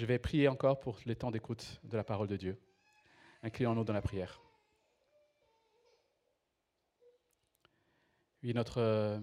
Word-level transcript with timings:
Je 0.00 0.06
vais 0.06 0.18
prier 0.18 0.48
encore 0.48 0.80
pour 0.80 0.98
les 1.04 1.14
temps 1.14 1.30
d'écoute 1.30 1.78
de 1.84 1.94
la 1.94 2.02
parole 2.02 2.26
de 2.26 2.38
Dieu. 2.38 2.58
Inclinons-nous 3.42 3.84
dans 3.84 3.92
la 3.92 4.00
prière. 4.00 4.40
Oui, 8.42 8.54
notre 8.54 8.78
euh, 8.78 9.20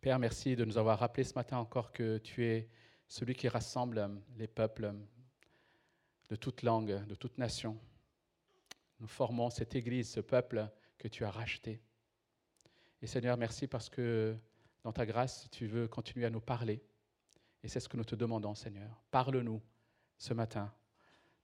Père, 0.00 0.20
merci 0.20 0.54
de 0.54 0.64
nous 0.64 0.78
avoir 0.78 1.00
rappelé 1.00 1.24
ce 1.24 1.34
matin 1.34 1.56
encore 1.56 1.90
que 1.90 2.18
tu 2.18 2.44
es 2.44 2.70
celui 3.08 3.34
qui 3.34 3.48
rassemble 3.48 4.08
les 4.36 4.46
peuples 4.46 4.94
de 6.30 6.36
toute 6.36 6.62
langue, 6.62 7.04
de 7.04 7.16
toute 7.16 7.36
nation. 7.36 7.76
Nous 9.00 9.08
formons 9.08 9.50
cette 9.50 9.74
Église, 9.74 10.08
ce 10.08 10.20
peuple 10.20 10.70
que 10.98 11.08
tu 11.08 11.24
as 11.24 11.32
racheté. 11.32 11.82
Et 13.00 13.08
Seigneur, 13.08 13.36
merci 13.36 13.66
parce 13.66 13.90
que 13.90 14.36
dans 14.84 14.92
ta 14.92 15.04
grâce, 15.04 15.50
tu 15.50 15.66
veux 15.66 15.88
continuer 15.88 16.26
à 16.26 16.30
nous 16.30 16.40
parler. 16.40 16.80
Et 17.62 17.68
c'est 17.68 17.80
ce 17.80 17.88
que 17.88 17.96
nous 17.96 18.04
te 18.04 18.16
demandons, 18.16 18.54
Seigneur. 18.54 19.00
Parle-nous 19.10 19.62
ce 20.18 20.34
matin. 20.34 20.72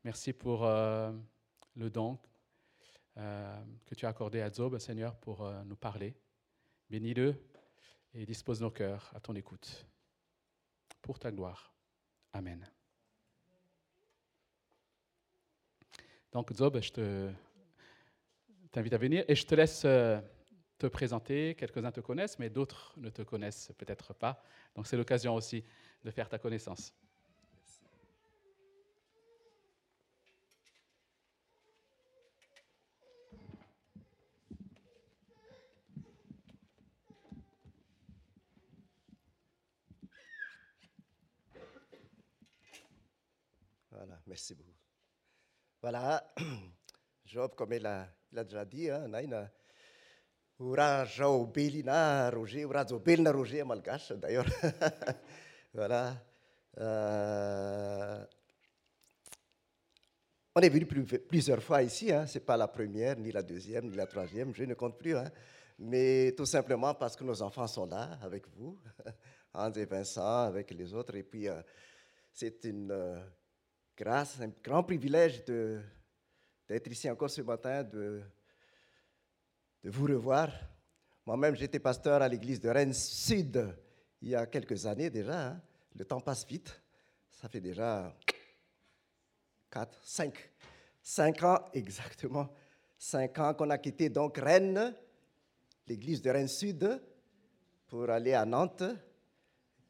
Merci 0.03 0.33
pour 0.33 0.65
euh, 0.65 1.13
le 1.77 1.91
don 1.91 2.19
euh, 3.17 3.65
que 3.87 3.95
tu 3.95 4.05
as 4.05 4.09
accordé 4.09 4.41
à 4.41 4.51
Zob, 4.51 4.79
Seigneur, 4.79 5.15
pour 5.17 5.43
euh, 5.43 5.63
nous 5.65 5.77
parler. 5.77 6.17
Bénis-le 6.91 7.37
et 8.15 8.27
dispose 8.27 8.61
nos 8.61 8.71
cœurs 8.71 9.13
à 9.15 9.21
ton 9.21 9.35
écoute. 9.37 9.87
Pour 11.03 11.21
ta 11.21 11.31
gloire. 11.31 11.73
Amen. 12.33 12.69
Donc, 16.33 16.53
Zob, 16.53 16.81
je 16.81 17.33
t'invite 18.73 18.93
à 18.93 18.99
venir 18.99 19.25
et 19.29 19.35
je 19.37 19.47
te 19.47 19.55
laisse 19.55 19.81
te 19.83 20.87
présenter. 20.87 21.55
Quelques-uns 21.55 21.93
te 21.93 22.01
connaissent, 22.01 22.39
mais 22.39 22.51
d'autres 22.51 22.93
ne 22.97 23.09
te 23.09 23.23
connaissent 23.23 23.73
peut-être 23.79 24.15
pas. 24.15 24.43
Donc, 24.75 24.87
c'est 24.87 24.97
l'occasion 24.97 25.35
aussi 25.35 25.65
de 26.05 26.11
faire 26.11 26.29
ta 26.29 26.39
connaissance. 26.39 26.93
Voilà, 43.91 44.21
merci 44.27 44.55
beaucoup. 44.55 44.71
Voilà, 45.83 46.33
Job, 47.25 47.55
comme 47.57 47.73
il 47.73 47.85
a, 47.85 48.09
il 48.33 48.39
a 48.39 48.45
déjà 48.45 48.65
dit, 48.65 48.89
hein, 48.91 49.09
Naina, 49.09 49.51
Oura 50.61 51.05
Jao 51.05 51.47
Belina 51.47 52.31
Roger, 52.31 52.65
Roger 52.65 53.65
malgache 53.65 54.13
d'ailleurs. 54.13 54.47
voilà. 55.79 56.13
Euh, 56.77 58.25
on 60.57 60.61
est 60.61 60.69
venu 60.69 60.87
plusieurs 60.87 61.63
fois 61.63 61.85
ici, 61.85 62.13
hein. 62.13 62.27
ce 62.27 62.39
n'est 62.39 62.45
pas 62.45 62.57
la 62.57 62.67
première, 62.67 63.17
ni 63.17 63.31
la 63.31 63.45
deuxième, 63.45 63.89
ni 63.89 63.97
la 63.97 64.07
troisième, 64.07 64.53
je 64.53 64.65
ne 64.65 64.75
compte 64.75 64.99
plus. 64.99 65.17
Hein. 65.17 65.31
Mais 65.79 66.35
tout 66.37 66.47
simplement 66.47 66.95
parce 66.95 67.15
que 67.15 67.23
nos 67.23 67.41
enfants 67.43 67.69
sont 67.69 67.87
là 67.87 68.19
avec 68.23 68.49
vous, 68.49 68.77
Hans 69.55 69.71
et 69.71 69.85
Vincent, 69.85 70.47
avec 70.47 70.73
les 70.73 70.93
autres. 70.93 71.15
Et 71.15 71.23
puis, 71.23 71.49
euh, 71.49 71.63
c'est 72.33 72.65
une 72.65 72.91
euh, 72.91 73.21
grâce, 73.97 74.41
un 74.41 74.51
grand 74.65 74.83
privilège 74.83 75.45
d'être 75.45 76.91
ici 76.91 77.09
encore 77.09 77.31
ce 77.31 77.43
matin, 77.43 77.85
de, 77.85 78.21
de 79.85 79.91
vous 79.91 80.07
revoir. 80.07 80.51
Moi-même, 81.25 81.55
j'étais 81.55 81.79
pasteur 81.79 82.21
à 82.21 82.29
l'église 82.29 82.59
de 82.59 82.69
Rennes 82.69 82.95
Sud 82.95 83.65
il 84.21 84.31
y 84.31 84.35
a 84.35 84.47
quelques 84.47 84.87
années 84.87 85.11
déjà. 85.11 85.49
Hein. 85.49 85.63
Le 85.99 86.05
temps 86.05 86.21
passe 86.21 86.47
vite. 86.47 86.81
Ça 87.31 87.49
fait 87.49 87.61
déjà 87.61 88.15
4, 89.71 89.99
5, 90.05 90.51
5 91.03 91.43
ans 91.43 91.59
exactement. 91.75 92.49
5 92.97 93.39
ans 93.39 93.55
qu'on 93.55 93.71
a 93.71 93.79
quitté 93.79 94.09
donc 94.09 94.39
Rennes, 94.39 94.95
l'église 95.87 96.23
de 96.23 96.31
Rennes 96.31 96.49
Sud, 96.49 97.03
pour 97.89 98.09
aller 98.09 98.35
à 98.35 98.45
Nantes. 98.45 98.85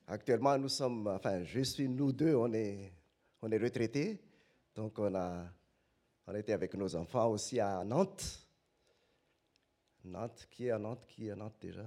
Actuellement, 0.07 0.57
nous 0.57 0.69
sommes, 0.69 1.07
enfin, 1.09 1.45
je 1.45 1.61
suis, 1.61 1.89
nous 1.89 2.13
deux, 2.13 2.35
on 2.35 2.53
est 2.53 2.93
on 3.41 3.51
est 3.51 3.59
retraités, 3.59 4.21
donc 4.75 4.99
on 4.99 5.15
a, 5.15 5.47
on 6.27 6.35
était 6.35 6.53
avec 6.53 6.75
nos 6.75 6.95
enfants 6.97 7.29
aussi 7.29 7.61
à 7.61 7.85
Nantes. 7.85 8.47
Nantes, 10.05 10.49
qui 10.51 10.67
est 10.67 10.71
à 10.71 10.79
Nantes 10.79 11.05
Qui 11.07 11.29
est 11.29 11.33
à 11.33 11.37
Nantes 11.37 11.57
déjà? 11.61 11.85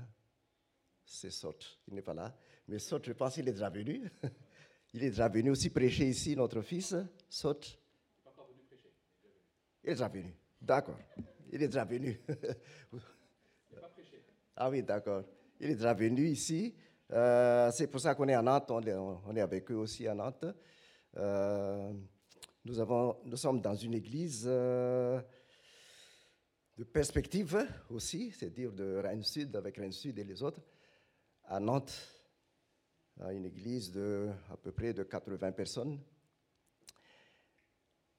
C'est 1.05 1.31
Sot, 1.31 1.57
il 1.87 1.95
n'est 1.95 2.01
pas 2.01 2.13
là. 2.13 2.35
Mais 2.67 2.79
Sot, 2.79 2.99
je 3.03 3.13
pense 3.13 3.35
qu'il 3.35 3.47
est 3.47 3.53
déjà 3.53 3.69
venu. 3.69 4.09
Il 4.93 5.05
est 5.05 5.09
déjà 5.11 5.29
venu 5.29 5.51
aussi 5.51 5.69
prêcher 5.69 6.09
ici, 6.09 6.35
notre 6.35 6.61
fils, 6.61 6.93
Sot. 7.29 7.61
Il 9.83 9.89
est 9.89 9.93
déjà 9.93 10.09
venu. 10.09 10.35
D'accord. 10.61 10.99
Il 11.49 11.63
est 11.63 11.67
déjà 11.67 11.85
venu. 11.85 12.19
ah 14.55 14.69
oui, 14.69 14.83
d'accord. 14.83 15.23
Il 15.59 15.69
est 15.69 15.75
déjà 15.75 15.93
venu 15.93 16.27
ici. 16.27 16.75
Euh, 17.11 17.71
c'est 17.71 17.87
pour 17.87 17.99
ça 17.99 18.15
qu'on 18.15 18.27
est 18.27 18.33
à 18.33 18.41
Nantes. 18.41 18.69
On 18.69 18.81
est, 18.81 18.93
on 18.93 19.35
est, 19.35 19.41
avec 19.41 19.69
eux 19.71 19.75
aussi 19.75 20.07
à 20.07 20.13
Nantes. 20.13 20.45
Euh, 21.17 21.91
nous, 22.63 22.79
avons, 22.79 23.17
nous 23.25 23.37
sommes 23.37 23.59
dans 23.59 23.75
une 23.75 23.93
église 23.93 24.45
euh, 24.47 25.19
de 26.77 26.83
perspective 26.83 27.67
aussi, 27.89 28.31
c'est-à-dire 28.31 28.71
de 28.71 28.97
Rennes-Sud 28.97 29.55
avec 29.55 29.77
Rennes-Sud 29.77 30.17
et 30.19 30.23
les 30.23 30.41
autres, 30.41 30.61
à 31.51 31.59
Nantes, 31.59 31.93
à 33.19 33.33
une 33.33 33.45
église 33.45 33.91
de 33.91 34.29
à 34.49 34.55
peu 34.55 34.71
près 34.71 34.93
de 34.93 35.03
80 35.03 35.51
personnes, 35.51 35.99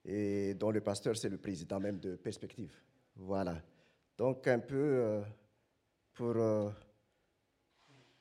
et 0.04 0.52
dont 0.54 0.70
le 0.70 0.82
pasteur, 0.82 1.16
c'est 1.16 1.30
le 1.30 1.38
président 1.38 1.80
même 1.80 1.98
de 1.98 2.16
Perspective. 2.16 2.74
Voilà. 3.16 3.62
Donc, 4.18 4.46
un 4.48 4.58
peu 4.58 4.76
euh, 4.76 5.22
pour, 6.12 6.34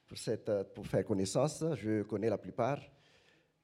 pour, 0.07 0.17
cette, 0.17 0.49
pour 0.73 0.87
faire 0.87 1.03
connaissance, 1.03 1.65
je 1.75 2.03
connais 2.03 2.29
la 2.29 2.37
plupart. 2.37 2.79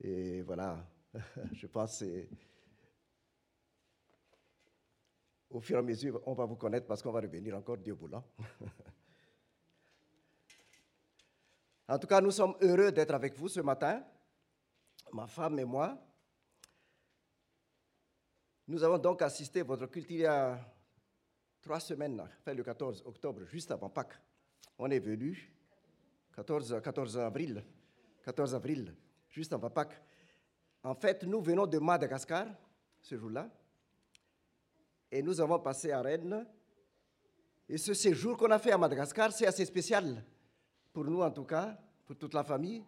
Et 0.01 0.41
voilà, 0.41 0.85
je 1.53 1.67
pense 1.67 2.03
au 5.49 5.61
fur 5.61 5.77
et 5.77 5.79
à 5.79 5.81
mesure, 5.81 6.21
on 6.25 6.33
va 6.33 6.45
vous 6.45 6.57
connaître 6.57 6.87
parce 6.87 7.01
qu'on 7.01 7.13
va 7.13 7.21
revenir 7.21 7.55
encore 7.55 7.77
Dieu 7.77 7.93
voulant. 7.93 8.25
en 11.87 11.99
tout 11.99 12.07
cas, 12.07 12.19
nous 12.19 12.31
sommes 12.31 12.55
heureux 12.61 12.91
d'être 12.91 13.13
avec 13.13 13.35
vous 13.37 13.47
ce 13.47 13.61
matin, 13.61 14.03
ma 15.13 15.25
femme 15.25 15.57
et 15.59 15.65
moi. 15.65 15.97
Nous 18.67 18.83
avons 18.83 18.97
donc 18.97 19.21
assisté 19.21 19.61
à 19.61 19.63
votre 19.63 19.85
culte 19.85 20.09
il 20.09 20.17
y 20.17 20.25
a 20.25 20.59
trois 21.61 21.79
semaines, 21.79 22.19
enfin 22.19 22.53
le 22.53 22.63
14 22.63 23.03
octobre, 23.05 23.45
juste 23.45 23.71
avant 23.71 23.89
Pâques. 23.89 24.19
On 24.77 24.91
est 24.91 24.99
venu, 24.99 25.53
14, 26.35 26.81
14 26.83 27.17
avril, 27.19 27.63
14 28.23 28.53
avril, 28.53 28.93
juste 29.29 29.53
avant 29.53 29.69
Pâques. 29.69 30.01
En 30.83 30.93
fait, 30.93 31.23
nous 31.23 31.41
venons 31.41 31.65
de 31.65 31.79
Madagascar 31.79 32.47
ce 33.01 33.17
jour-là 33.17 33.49
et 35.09 35.21
nous 35.21 35.39
avons 35.39 35.59
passé 35.59 35.91
à 35.91 36.01
Rennes. 36.01 36.45
Et 37.69 37.77
ce 37.77 37.93
séjour 37.93 38.37
qu'on 38.37 38.51
a 38.51 38.59
fait 38.59 38.71
à 38.71 38.77
Madagascar, 38.77 39.31
c'est 39.31 39.47
assez 39.47 39.65
spécial 39.65 40.23
pour 40.97 41.05
nous 41.05 41.21
en 41.21 41.29
tout 41.29 41.43
cas, 41.43 41.77
pour 42.07 42.15
toute 42.15 42.33
la 42.33 42.43
famille, 42.43 42.83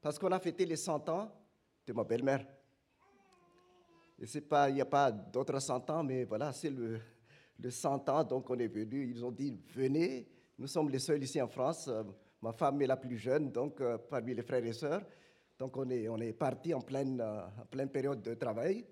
parce 0.00 0.18
qu'on 0.18 0.32
a 0.32 0.38
fêté 0.38 0.64
les 0.64 0.76
100 0.76 1.06
ans 1.10 1.30
de 1.86 1.92
ma 1.92 2.02
belle-mère. 2.02 2.46
Il 4.18 4.72
n'y 4.72 4.80
a 4.80 4.86
pas 4.86 5.12
d'autres 5.12 5.60
100 5.60 5.90
ans, 5.90 6.02
mais 6.02 6.24
voilà, 6.24 6.54
c'est 6.54 6.70
le, 6.70 6.98
le 7.60 7.70
100 7.70 8.08
ans, 8.08 8.24
donc 8.24 8.48
on 8.48 8.58
est 8.58 8.68
venu. 8.68 9.10
Ils 9.10 9.22
ont 9.22 9.32
dit 9.32 9.54
venez. 9.74 10.26
Nous 10.58 10.66
sommes 10.66 10.88
les 10.88 10.98
seuls 10.98 11.22
ici 11.22 11.38
en 11.42 11.46
France. 11.46 11.90
Ma 12.40 12.54
femme 12.54 12.80
est 12.80 12.86
la 12.86 12.96
plus 12.96 13.18
jeune, 13.18 13.52
donc 13.52 13.82
euh, 13.82 13.98
parmi 13.98 14.34
les 14.34 14.42
frères 14.42 14.64
et 14.64 14.72
sœurs. 14.72 15.02
Donc 15.58 15.76
on 15.76 15.90
est, 15.90 16.08
on 16.08 16.16
est 16.16 16.32
parti 16.32 16.72
en 16.72 16.80
pleine, 16.80 17.20
euh, 17.20 17.44
en 17.60 17.66
pleine 17.66 17.90
période 17.90 18.22
de 18.22 18.32
travail, 18.32 18.86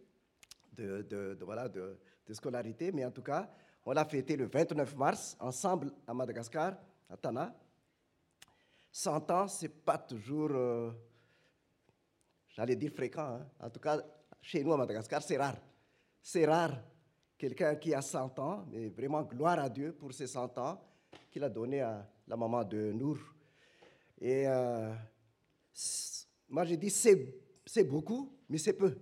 de, 0.70 1.00
de, 1.00 1.38
voilà, 1.46 1.66
de, 1.70 1.96
scolarité, 2.30 2.92
mais 2.92 3.06
en 3.06 3.10
tout 3.10 3.22
cas, 3.22 3.50
on 3.86 3.92
l'a 3.92 4.04
fêté 4.04 4.36
le 4.36 4.48
29 4.48 4.96
mars 4.98 5.34
ensemble 5.40 5.90
à 6.06 6.12
Madagascar, 6.12 6.74
à 7.08 7.16
Tana. 7.16 7.54
100 8.96 9.30
ans, 9.32 9.48
ce 9.48 9.64
n'est 9.64 9.70
pas 9.70 9.98
toujours, 9.98 10.50
euh, 10.52 10.92
j'allais 12.46 12.76
dire 12.76 12.92
fréquent, 12.92 13.40
hein. 13.40 13.46
en 13.58 13.68
tout 13.68 13.80
cas, 13.80 14.00
chez 14.40 14.62
nous 14.62 14.72
à 14.72 14.76
Madagascar, 14.76 15.20
c'est 15.20 15.36
rare. 15.36 15.56
C'est 16.22 16.46
rare 16.46 16.80
quelqu'un 17.36 17.74
qui 17.74 17.92
a 17.92 18.00
100 18.00 18.38
ans, 18.38 18.64
mais 18.70 18.90
vraiment 18.90 19.22
gloire 19.22 19.58
à 19.58 19.68
Dieu 19.68 19.92
pour 19.94 20.12
ces 20.12 20.28
100 20.28 20.56
ans 20.58 20.80
qu'il 21.28 21.42
a 21.42 21.48
donné 21.48 21.80
à 21.80 22.08
la 22.28 22.36
maman 22.36 22.62
de 22.62 22.92
Nour. 22.92 23.18
Et 24.20 24.46
euh, 24.46 24.94
moi, 26.48 26.64
je 26.64 26.76
dis 26.76 26.90
c'est 26.90 27.84
beaucoup, 27.84 28.32
mais 28.48 28.58
c'est 28.58 28.74
peu 28.74 28.96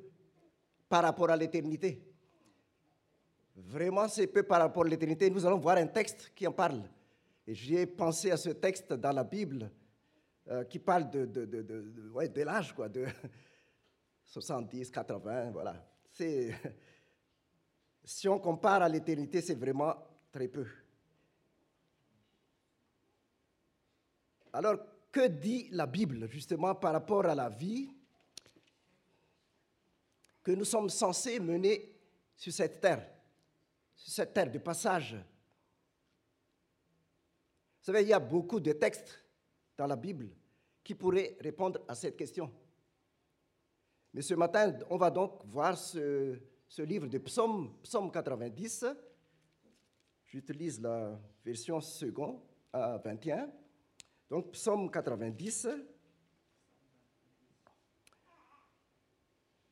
par 0.89 1.03
rapport 1.03 1.29
à 1.29 1.37
l'éternité. 1.37 2.03
Vraiment, 3.57 4.09
c'est 4.09 4.27
peu 4.27 4.43
par 4.43 4.61
rapport 4.61 4.87
à 4.87 4.89
l'éternité. 4.89 5.29
Nous 5.29 5.45
allons 5.45 5.59
voir 5.59 5.77
un 5.77 5.87
texte 5.87 6.33
qui 6.35 6.47
en 6.47 6.53
parle. 6.53 6.83
Et 7.47 7.55
j'ai 7.55 7.85
pensé 7.85 8.31
à 8.31 8.39
ce 8.39 8.49
texte 8.49 8.95
dans 8.95 9.13
la 9.13 9.25
Bible 9.25 9.71
euh, 10.49 10.65
qui 10.65 10.81
parle 10.81 11.09
de, 11.09 11.25
de, 11.25 11.45
de, 11.45 11.63
de 11.63 12.43
l'âge, 12.43 12.75
quoi. 12.75 12.89
De 12.89 13.07
70, 14.25 14.91
80, 14.91 15.51
voilà. 15.51 15.87
C'est, 16.11 16.53
si 18.05 18.29
on 18.29 18.39
compare 18.39 18.83
à 18.83 18.89
l'éternité, 18.89 19.41
c'est 19.41 19.55
vraiment 19.55 19.95
très 20.33 20.49
peu. 20.49 20.67
Alors, 24.53 24.79
que 25.13 25.29
dit 25.29 25.69
la 25.71 25.87
Bible 25.87 26.29
justement 26.29 26.75
par 26.75 26.93
rapport 26.93 27.27
à 27.27 27.35
la 27.35 27.49
vie 27.49 27.91
que 30.43 30.53
nous 30.53 30.65
sommes 30.65 30.89
censés 30.89 31.39
mener 31.39 31.95
sur 32.35 32.53
cette 32.53 32.81
terre, 32.81 33.09
sur 33.95 34.13
cette 34.13 34.35
terre 34.35 34.51
de 34.51 34.59
passage? 34.59 35.15
Vous 35.15 37.87
savez, 37.87 38.03
il 38.03 38.09
y 38.09 38.13
a 38.13 38.19
beaucoup 38.19 38.59
de 38.59 38.73
textes 38.73 39.23
dans 39.77 39.87
la 39.87 39.97
Bible 39.97 40.29
qui 40.83 40.95
pourraient 40.95 41.37
répondre 41.41 41.81
à 41.89 41.95
cette 41.95 42.17
question. 42.17 42.53
Mais 44.13 44.23
ce 44.23 44.35
matin, 44.35 44.77
on 44.91 44.97
va 44.97 45.11
donc 45.11 45.45
voir 45.47 45.79
ce, 45.79 46.39
livre 46.79 47.07
de 47.07 47.19
Psaume, 47.19 47.73
Psaume 47.83 48.11
90. 48.11 48.87
J'utilise 50.25 50.81
la 50.81 51.19
version 51.45 51.81
seconde 51.81 52.41
à 52.73 52.99
21. 52.99 53.51
Donc, 54.29 54.53
Psaume 54.53 54.91
90, 54.91 55.69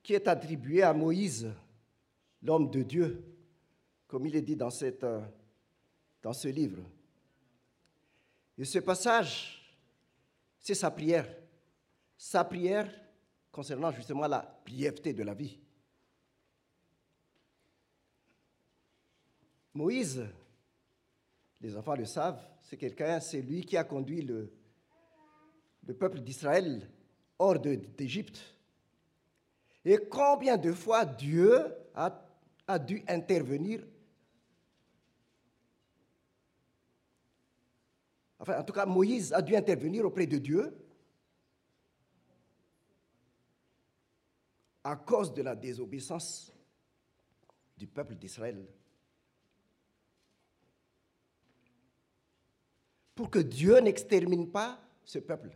qui 0.03 0.15
est 0.15 0.29
attribué 0.29 0.83
à 0.83 0.93
Moïse, 0.93 1.51
l'homme 2.43 2.71
de 2.71 2.83
Dieu, 2.83 3.25
comme 4.07 4.27
il 4.27 4.37
est 4.37 4.43
dit 4.43 4.57
dans 4.57 4.71
ce 4.71 6.49
livre. 6.49 6.83
Et 8.59 8.65
ce 8.65 8.79
passage, 8.79 9.60
c'est 10.61 10.75
sa 10.75 10.91
prière. 10.91 11.27
Sa 12.17 12.45
prière 12.45 12.89
concernant 13.51 13.91
justement 13.91 14.27
la 14.27 14.61
brièveté 14.65 15.13
de 15.13 15.23
la 15.23 15.35
vie. 15.35 15.59
Moïse, 19.75 20.27
les 21.61 21.77
enfants 21.77 21.95
le 21.95 22.05
savent, 22.05 22.43
c'est 22.63 22.77
quelqu'un, 22.77 23.21
c'est 23.21 23.41
lui 23.41 23.65
qui 23.65 23.77
a 23.77 23.85
conduit 23.85 24.23
le, 24.23 24.53
le 25.87 25.95
peuple 25.95 26.21
d'Israël 26.21 26.89
hors 27.39 27.59
d'Égypte. 27.59 28.41
Et 29.85 29.97
combien 29.97 30.57
de 30.57 30.73
fois 30.73 31.05
Dieu 31.05 31.65
a 31.95 32.79
dû 32.79 33.03
intervenir 33.09 33.83
Enfin, 38.41 38.59
en 38.59 38.65
tout 38.65 38.73
cas, 38.73 38.87
Moïse 38.87 39.35
a 39.35 39.43
dû 39.43 39.55
intervenir 39.55 40.07
auprès 40.07 40.27
de 40.27 40.39
Dieu 40.39 40.75
à 44.83 44.97
cause 44.97 45.35
de 45.35 45.43
la 45.43 45.55
désobéissance 45.55 46.51
du 47.77 47.87
peuple 47.87 48.15
d'Israël. 48.15 48.67
Pour 53.15 53.29
que 53.29 53.41
Dieu 53.41 53.79
n'extermine 53.81 54.51
pas 54.51 54.81
ce 55.05 55.19
peuple. 55.19 55.51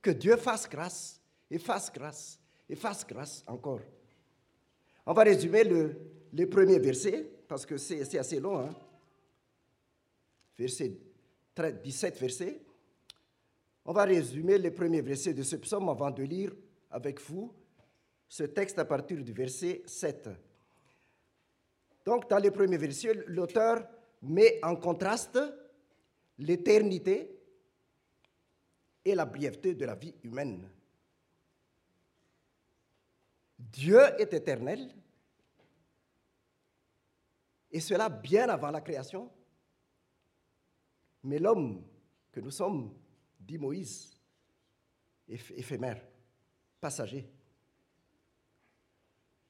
Que 0.00 0.10
Dieu 0.10 0.36
fasse 0.36 0.68
grâce 0.68 1.22
et 1.48 1.58
fasse 1.60 1.92
grâce 1.92 2.40
et 2.68 2.74
fasse 2.74 3.06
grâce 3.06 3.44
encore. 3.46 3.80
On 5.06 5.12
va 5.12 5.22
résumer 5.22 5.62
le, 5.62 5.96
les 6.32 6.46
premiers 6.46 6.80
versets 6.80 7.30
parce 7.46 7.64
que 7.64 7.76
c'est 7.76 8.18
assez 8.18 8.40
long. 8.40 8.58
Hein? 8.58 8.74
Verset 10.58 11.11
17 11.56 12.18
versets. 12.20 12.60
On 13.84 13.92
va 13.92 14.04
résumer 14.04 14.58
les 14.58 14.70
premiers 14.70 15.02
versets 15.02 15.34
de 15.34 15.42
ce 15.42 15.56
psaume 15.56 15.88
avant 15.88 16.10
de 16.10 16.22
lire 16.22 16.52
avec 16.90 17.20
vous 17.20 17.52
ce 18.28 18.44
texte 18.44 18.78
à 18.78 18.84
partir 18.84 19.22
du 19.22 19.32
verset 19.32 19.82
7. 19.84 20.30
Donc, 22.04 22.28
dans 22.30 22.38
les 22.38 22.50
premiers 22.50 22.78
versets, 22.78 23.24
l'auteur 23.26 23.86
met 24.22 24.58
en 24.62 24.76
contraste 24.76 25.38
l'éternité 26.38 27.38
et 29.04 29.14
la 29.14 29.26
brièveté 29.26 29.74
de 29.74 29.84
la 29.84 29.94
vie 29.94 30.14
humaine. 30.22 30.68
Dieu 33.58 34.00
est 34.18 34.32
éternel, 34.32 34.88
et 37.70 37.80
cela 37.80 38.08
bien 38.08 38.48
avant 38.48 38.70
la 38.70 38.80
création. 38.80 39.30
Mais 41.24 41.38
l'homme 41.38 41.82
que 42.30 42.40
nous 42.40 42.50
sommes, 42.50 42.92
dit 43.38 43.58
Moïse, 43.58 44.16
éphémère, 45.28 46.00
passager. 46.80 47.28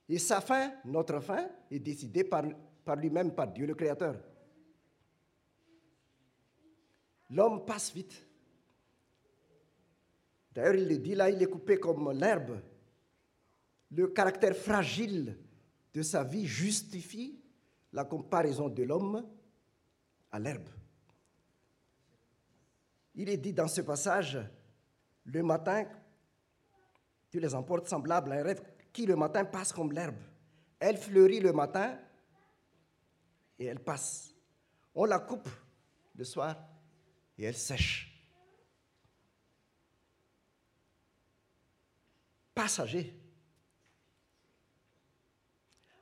Et 0.09 0.19
sa 0.19 0.41
fin, 0.41 0.73
notre 0.85 1.21
fin, 1.21 1.49
est 1.71 1.79
décidée 1.79 2.25
par 2.25 2.97
lui-même, 2.97 3.35
par 3.35 3.49
Dieu 3.53 3.67
le 3.67 3.75
Créateur. 3.75 4.17
L'homme 7.31 7.65
passe 7.65 7.95
vite. 7.95 8.27
D'ailleurs, 10.53 10.75
il 10.75 10.87
le 10.87 10.99
dit 10.99 11.15
là, 11.15 11.31
il 11.31 11.43
est 11.43 11.47
coupé 11.47 11.79
comme 11.79 12.13
l'herbe. 12.13 12.61
Le 13.91 14.09
caractère 14.09 14.55
fragile 14.55 15.39
de 15.95 16.03
sa 16.03 16.25
vie 16.25 16.47
justifie 16.47 17.41
la 17.93 18.05
comparaison 18.05 18.69
de 18.69 18.83
l'homme 18.83 19.27
à 20.31 20.39
l'herbe. 20.39 20.69
Il 23.15 23.29
est 23.29 23.37
dit 23.37 23.53
dans 23.53 23.69
ce 23.69 23.81
passage, 23.83 24.39
le 25.25 25.43
matin, 25.43 25.87
tu 27.31 27.41
les 27.41 27.55
emportes 27.55 27.89
semblables 27.89 28.33
à 28.33 28.37
un 28.37 28.43
rêve 28.43 28.63
qui 28.93 29.07
le 29.07 29.17
matin 29.17 29.45
passe 29.45 29.73
comme 29.73 29.93
l'herbe. 29.93 30.21
Elle 30.79 30.97
fleurit 30.97 31.41
le 31.41 31.53
matin 31.53 31.99
et 33.59 33.67
elle 33.67 33.81
passe. 33.81 34.35
On 34.95 35.05
la 35.05 35.19
coupe 35.19 35.49
le 36.17 36.25
soir 36.25 36.57
et 37.39 37.45
elle 37.45 37.57
sèche. 37.57 38.09
Passager. 42.55 43.19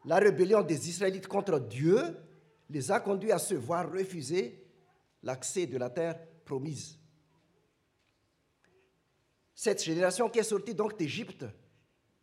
La 0.04 0.16
rébellion 0.16 0.62
des 0.62 0.88
Israélites 0.88 1.28
contre 1.28 1.58
Dieu 1.60 2.16
les 2.70 2.90
a 2.90 3.00
conduits 3.00 3.32
à 3.32 3.38
se 3.38 3.54
voir 3.54 3.90
refuser 3.90 4.66
l'accès 5.22 5.66
de 5.66 5.76
la 5.76 5.90
terre 5.90 6.18
promise. 6.44 6.99
Cette 9.60 9.84
génération 9.84 10.30
qui 10.30 10.38
est 10.38 10.42
sortie 10.42 10.74
donc 10.74 10.96
d'Égypte 10.98 11.44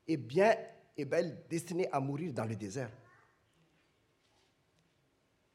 est 0.07 0.17
bien 0.17 0.57
et 0.97 1.05
belle 1.05 1.45
destinée 1.47 1.87
à 1.91 1.99
mourir 1.99 2.33
dans 2.33 2.45
le 2.45 2.55
désert. 2.55 2.89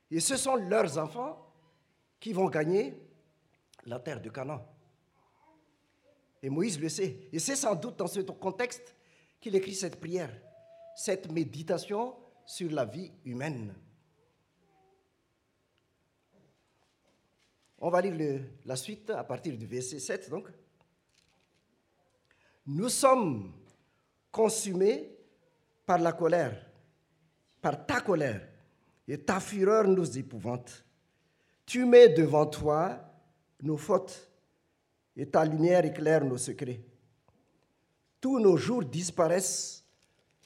Et 0.09 0.21
ce 0.21 0.37
sont 0.37 0.55
leurs 0.55 0.97
enfants 0.97 1.45
qui 2.21 2.33
vont 2.33 2.49
gagner 2.49 2.95
la 3.85 3.99
terre 3.99 4.21
de 4.23 4.31
Canaan. 4.31 4.65
Et 6.41 6.51
Moïse 6.51 6.79
le 6.79 6.89
sait. 6.89 7.29
Et 7.33 7.41
c'est 7.41 7.57
sans 7.57 7.75
doute 7.75 7.97
dans 7.97 8.07
ce 8.07 8.21
contexte 8.21 8.95
qu'il 9.41 9.57
écrit 9.57 9.75
cette 9.75 9.99
prière, 9.99 10.31
cette 10.95 11.33
méditation 11.33 12.15
sur 12.47 12.71
la 12.71 12.85
vie 12.85 13.11
humaine. 13.25 13.75
On 17.81 17.91
va 17.91 18.01
lire 18.01 18.41
la 18.67 18.77
suite 18.77 19.11
à 19.11 19.25
partir 19.25 19.59
du 19.59 19.67
verset 19.67 19.99
7. 19.99 20.31
Donc. 20.31 20.47
Nous 22.67 22.89
sommes 22.89 23.53
consumés 24.31 25.11
par 25.85 25.99
la 25.99 26.13
colère, 26.13 26.65
par 27.61 27.85
ta 27.85 28.01
colère, 28.01 28.49
et 29.09 29.19
ta 29.19 29.41
fureur 29.41 29.89
nous 29.89 30.17
épouvante. 30.17 30.85
Tu 31.67 31.85
mets 31.85 32.09
devant 32.09 32.47
toi 32.47 32.99
nos 33.63 33.77
fautes, 33.77 34.29
et 35.17 35.27
ta 35.27 35.45
lumière 35.45 35.85
éclaire 35.85 36.25
nos 36.25 36.39
secrets. 36.39 36.81
Tous 38.21 38.39
nos 38.39 38.57
jours 38.57 38.85
disparaissent 38.85 39.85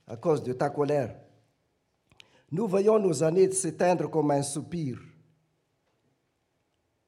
à 0.07 0.17
cause 0.17 0.43
de 0.43 0.53
ta 0.53 0.71
colère. 0.71 1.15
Nous 2.51 2.67
voyons 2.67 2.99
nos 2.99 3.23
années 3.23 3.51
s'éteindre 3.51 4.09
comme 4.11 4.31
un 4.31 4.43
soupir. 4.43 4.99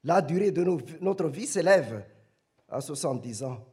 La 0.03 0.21
durée 0.21 0.51
de 0.51 0.63
notre 1.01 1.27
vie 1.27 1.47
s'élève 1.47 2.05
à 2.69 2.79
70 2.79 3.43
ans. 3.43 3.65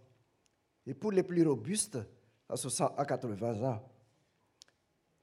Et 0.86 0.94
pour 0.94 1.12
les 1.12 1.22
plus 1.22 1.46
robustes, 1.46 1.98
à 2.48 2.56
60 2.56 2.92
à 2.96 3.04
80 3.04 3.68
ans. 3.68 3.82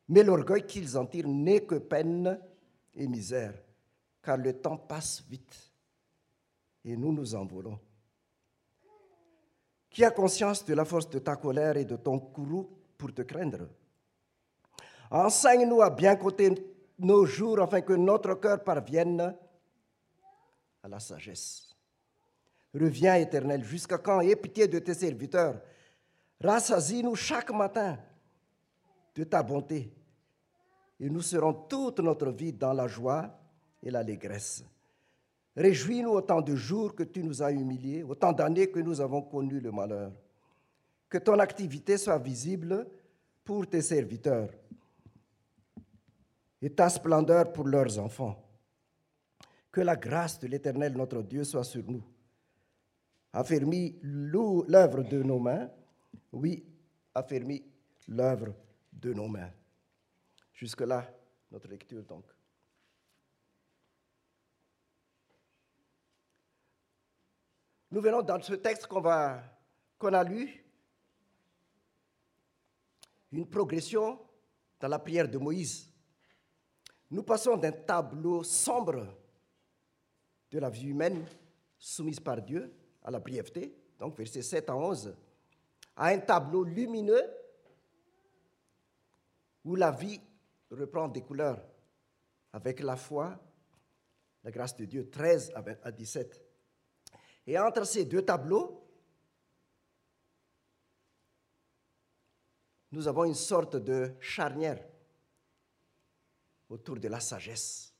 Mais 0.09 0.23
l'orgueil 0.23 0.65
qu'ils 0.65 0.97
en 0.97 1.05
tirent 1.05 1.27
n'est 1.27 1.61
que 1.61 1.75
peine 1.75 2.39
et 2.93 3.07
misère, 3.07 3.53
car 4.21 4.37
le 4.37 4.53
temps 4.53 4.77
passe 4.77 5.23
vite 5.29 5.71
et 6.83 6.97
nous 6.97 7.13
nous 7.13 7.33
envolons. 7.35 7.79
Qui 9.89 10.03
a 10.03 10.11
conscience 10.11 10.65
de 10.65 10.73
la 10.73 10.85
force 10.85 11.09
de 11.09 11.19
ta 11.19 11.35
colère 11.35 11.77
et 11.77 11.85
de 11.85 11.95
ton 11.95 12.19
courroux 12.19 12.69
pour 12.97 13.13
te 13.13 13.21
craindre? 13.21 13.69
Enseigne-nous 15.11 15.81
à 15.81 15.89
bien 15.91 16.15
compter 16.15 16.53
nos 16.99 17.25
jours 17.25 17.61
afin 17.61 17.81
que 17.81 17.93
notre 17.93 18.33
cœur 18.35 18.63
parvienne 18.63 19.35
à 20.81 20.87
la 20.87 20.99
sagesse. 20.99 21.72
Reviens, 22.73 23.15
Éternel, 23.15 23.63
jusqu'à 23.63 23.97
quand? 23.97 24.21
Aie 24.21 24.35
pitié 24.35 24.67
de 24.67 24.79
tes 24.79 24.93
serviteurs 24.93 25.61
Rassasie-nous 26.41 27.15
chaque 27.15 27.51
matin 27.51 27.97
de 29.15 29.23
ta 29.23 29.41
bonté 29.41 29.93
et 30.99 31.09
nous 31.09 31.21
serons 31.21 31.53
toute 31.53 31.99
notre 31.99 32.31
vie 32.31 32.53
dans 32.53 32.73
la 32.73 32.87
joie 32.87 33.29
et 33.81 33.91
l'allégresse. 33.91 34.63
Réjouis-nous 35.55 36.09
autant 36.09 36.41
de 36.41 36.55
jours 36.55 36.95
que 36.95 37.03
tu 37.03 37.23
nous 37.23 37.43
as 37.43 37.51
humiliés, 37.51 38.03
autant 38.03 38.31
d'années 38.31 38.71
que 38.71 38.79
nous 38.79 39.01
avons 39.01 39.21
connu 39.21 39.59
le 39.59 39.71
malheur. 39.71 40.11
Que 41.09 41.17
ton 41.17 41.39
activité 41.39 41.97
soit 41.97 42.17
visible 42.17 42.87
pour 43.43 43.69
tes 43.69 43.81
serviteurs 43.81 44.49
et 46.61 46.69
ta 46.69 46.89
splendeur 46.89 47.51
pour 47.53 47.67
leurs 47.67 47.99
enfants. 47.99 48.41
Que 49.71 49.81
la 49.81 49.95
grâce 49.95 50.39
de 50.39 50.47
l'Éternel 50.47 50.93
notre 50.95 51.21
Dieu 51.21 51.43
soit 51.43 51.63
sur 51.63 51.83
nous. 51.85 52.03
Affermis 53.33 53.97
l'œuvre 54.03 55.01
de 55.01 55.23
nos 55.23 55.39
mains, 55.39 55.67
oui, 56.31 56.63
affermis 57.15 57.65
l'œuvre 58.07 58.53
de 58.91 59.11
nos 59.11 59.27
mains. 59.27 59.51
Jusque-là, 60.53 61.11
notre 61.51 61.67
lecture 61.67 62.03
donc. 62.03 62.25
Nous 67.89 68.01
venons 68.01 68.21
dans 68.21 68.41
ce 68.41 68.53
texte 68.53 68.87
qu'on 68.87 69.03
a 69.05 70.23
lu, 70.23 70.63
une 73.31 73.47
progression 73.47 74.19
dans 74.79 74.87
la 74.87 74.99
prière 74.99 75.27
de 75.27 75.39
Moïse. 75.39 75.91
Nous 77.09 77.23
passons 77.23 77.57
d'un 77.57 77.71
tableau 77.71 78.43
sombre 78.43 79.07
de 80.51 80.59
la 80.59 80.69
vie 80.69 80.87
humaine 80.87 81.25
soumise 81.77 82.19
par 82.19 82.41
Dieu 82.41 82.71
à 83.03 83.11
la 83.11 83.19
brièveté, 83.19 83.75
donc 83.99 84.17
versets 84.17 84.41
7 84.41 84.69
à 84.69 84.75
11, 84.75 85.15
à 85.95 86.07
un 86.07 86.19
tableau 86.19 86.63
lumineux 86.63 87.23
où 89.65 89.75
la 89.75 89.91
vie 89.91 90.19
reprend 90.71 91.07
des 91.07 91.21
couleurs 91.21 91.63
avec 92.51 92.79
la 92.79 92.95
foi, 92.95 93.39
la 94.43 94.51
grâce 94.51 94.75
de 94.75 94.85
Dieu, 94.85 95.09
13 95.09 95.53
à 95.83 95.91
17. 95.91 96.41
Et 97.47 97.57
entre 97.57 97.85
ces 97.85 98.05
deux 98.05 98.23
tableaux, 98.23 98.83
nous 102.91 103.07
avons 103.07 103.25
une 103.25 103.33
sorte 103.33 103.77
de 103.77 104.13
charnière 104.19 104.85
autour 106.69 106.99
de 106.99 107.07
la 107.07 107.19
sagesse. 107.19 107.93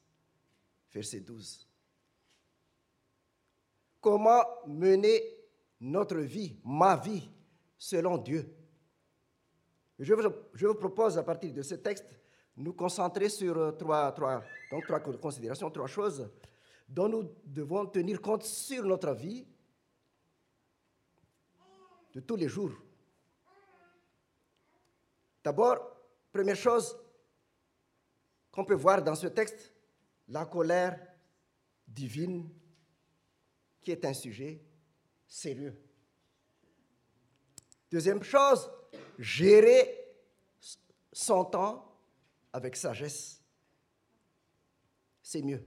Verset 0.92 1.22
12. 1.22 1.68
Comment 4.04 4.44
mener 4.68 5.24
notre 5.80 6.18
vie, 6.18 6.60
ma 6.66 6.98
vie, 6.98 7.32
selon 7.78 8.18
Dieu? 8.18 8.54
Je 9.98 10.14
vous, 10.14 10.76
propose 10.76 11.18
à 11.18 11.24
partir 11.24 11.54
de 11.54 11.62
ce 11.62 11.76
texte 11.76 12.06
nous 12.58 12.74
concentrer 12.74 13.30
sur 13.30 13.58
euh, 13.58 13.72
trois, 13.72 14.12
trois, 14.12 14.44
considérations, 15.22 15.72
trois 15.72 15.88
choses 15.88 16.30
dont 16.86 17.08
nous 17.08 17.34
devons 17.46 17.86
tenir 17.86 18.22
compte 18.22 18.44
sur 18.44 18.84
notre 18.84 19.14
vie 19.14 19.48
de 22.14 22.20
tous 22.20 22.36
les 22.36 22.50
jours. 22.50 22.74
D'abord, 25.42 25.78
première 26.30 26.58
chose 26.58 27.00
qu'on 28.52 28.66
peut 28.66 28.76
voir 28.76 29.02
dans 29.02 29.16
ce 29.16 29.28
texte, 29.28 29.72
la 30.28 30.46
colère 30.46 31.00
divine 31.88 32.50
qui 33.84 33.92
est 33.92 34.06
un 34.06 34.14
sujet 34.14 34.62
sérieux. 35.28 35.78
Deuxième 37.92 38.24
chose, 38.24 38.70
gérer 39.20 40.16
son 41.12 41.46
temps 41.46 41.96
avec 42.52 42.76
sagesse, 42.76 43.42
c'est 45.22 45.42
mieux. 45.42 45.64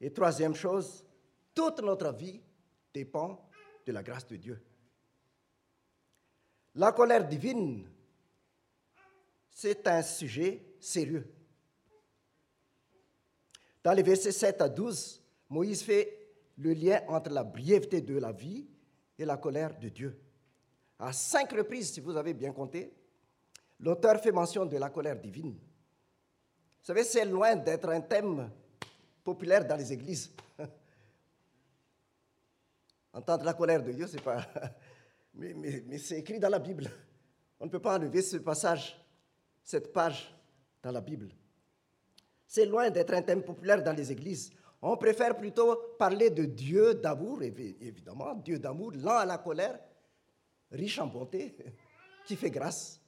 Et 0.00 0.12
troisième 0.12 0.54
chose, 0.54 1.04
toute 1.54 1.80
notre 1.80 2.12
vie 2.12 2.40
dépend 2.92 3.48
de 3.86 3.92
la 3.92 4.02
grâce 4.02 4.26
de 4.26 4.36
Dieu. 4.36 4.62
La 6.74 6.92
colère 6.92 7.26
divine, 7.26 7.88
c'est 9.50 9.86
un 9.86 10.02
sujet 10.02 10.64
sérieux. 10.80 11.32
Dans 13.82 13.92
les 13.92 14.02
versets 14.02 14.32
7 14.32 14.60
à 14.62 14.68
12, 14.68 15.22
Moïse 15.50 15.82
fait 15.82 16.23
le 16.56 16.72
lien 16.72 17.00
entre 17.08 17.30
la 17.30 17.44
brièveté 17.44 18.00
de 18.00 18.18
la 18.18 18.32
vie 18.32 18.66
et 19.18 19.24
la 19.24 19.36
colère 19.36 19.78
de 19.78 19.88
Dieu. 19.88 20.20
À 20.98 21.12
cinq 21.12 21.52
reprises, 21.52 21.92
si 21.92 22.00
vous 22.00 22.16
avez 22.16 22.34
bien 22.34 22.52
compté, 22.52 22.92
l'auteur 23.80 24.20
fait 24.20 24.32
mention 24.32 24.64
de 24.66 24.76
la 24.76 24.90
colère 24.90 25.18
divine. 25.20 25.52
Vous 25.52 26.86
savez, 26.86 27.04
c'est 27.04 27.24
loin 27.24 27.56
d'être 27.56 27.88
un 27.88 28.00
thème 28.00 28.50
populaire 29.22 29.66
dans 29.66 29.76
les 29.76 29.92
églises. 29.92 30.30
Entendre 33.12 33.44
la 33.44 33.54
colère 33.54 33.82
de 33.82 33.92
Dieu, 33.92 34.06
c'est 34.06 34.22
pas. 34.22 34.46
Mais, 35.36 35.52
mais 35.84 35.98
c'est 35.98 36.20
écrit 36.20 36.38
dans 36.38 36.48
la 36.48 36.60
Bible. 36.60 36.88
On 37.58 37.64
ne 37.64 37.70
peut 37.70 37.80
pas 37.80 37.96
enlever 37.96 38.22
ce 38.22 38.36
passage, 38.36 38.96
cette 39.64 39.92
page 39.92 40.32
dans 40.80 40.92
la 40.92 41.00
Bible. 41.00 41.28
C'est 42.46 42.66
loin 42.66 42.88
d'être 42.88 43.12
un 43.12 43.22
thème 43.22 43.42
populaire 43.42 43.82
dans 43.82 43.96
les 43.96 44.12
églises. 44.12 44.52
On 44.86 44.98
préfère 44.98 45.34
plutôt 45.34 45.94
parler 45.98 46.28
de 46.28 46.44
Dieu 46.44 46.94
d'amour, 46.94 47.42
évidemment, 47.42 48.34
Dieu 48.34 48.58
d'amour, 48.58 48.92
lent 48.92 49.16
à 49.16 49.24
la 49.24 49.38
colère, 49.38 49.80
riche 50.70 50.98
en 50.98 51.06
bonté, 51.06 51.56
qui 52.26 52.36
fait 52.36 52.50
grâce. 52.50 53.00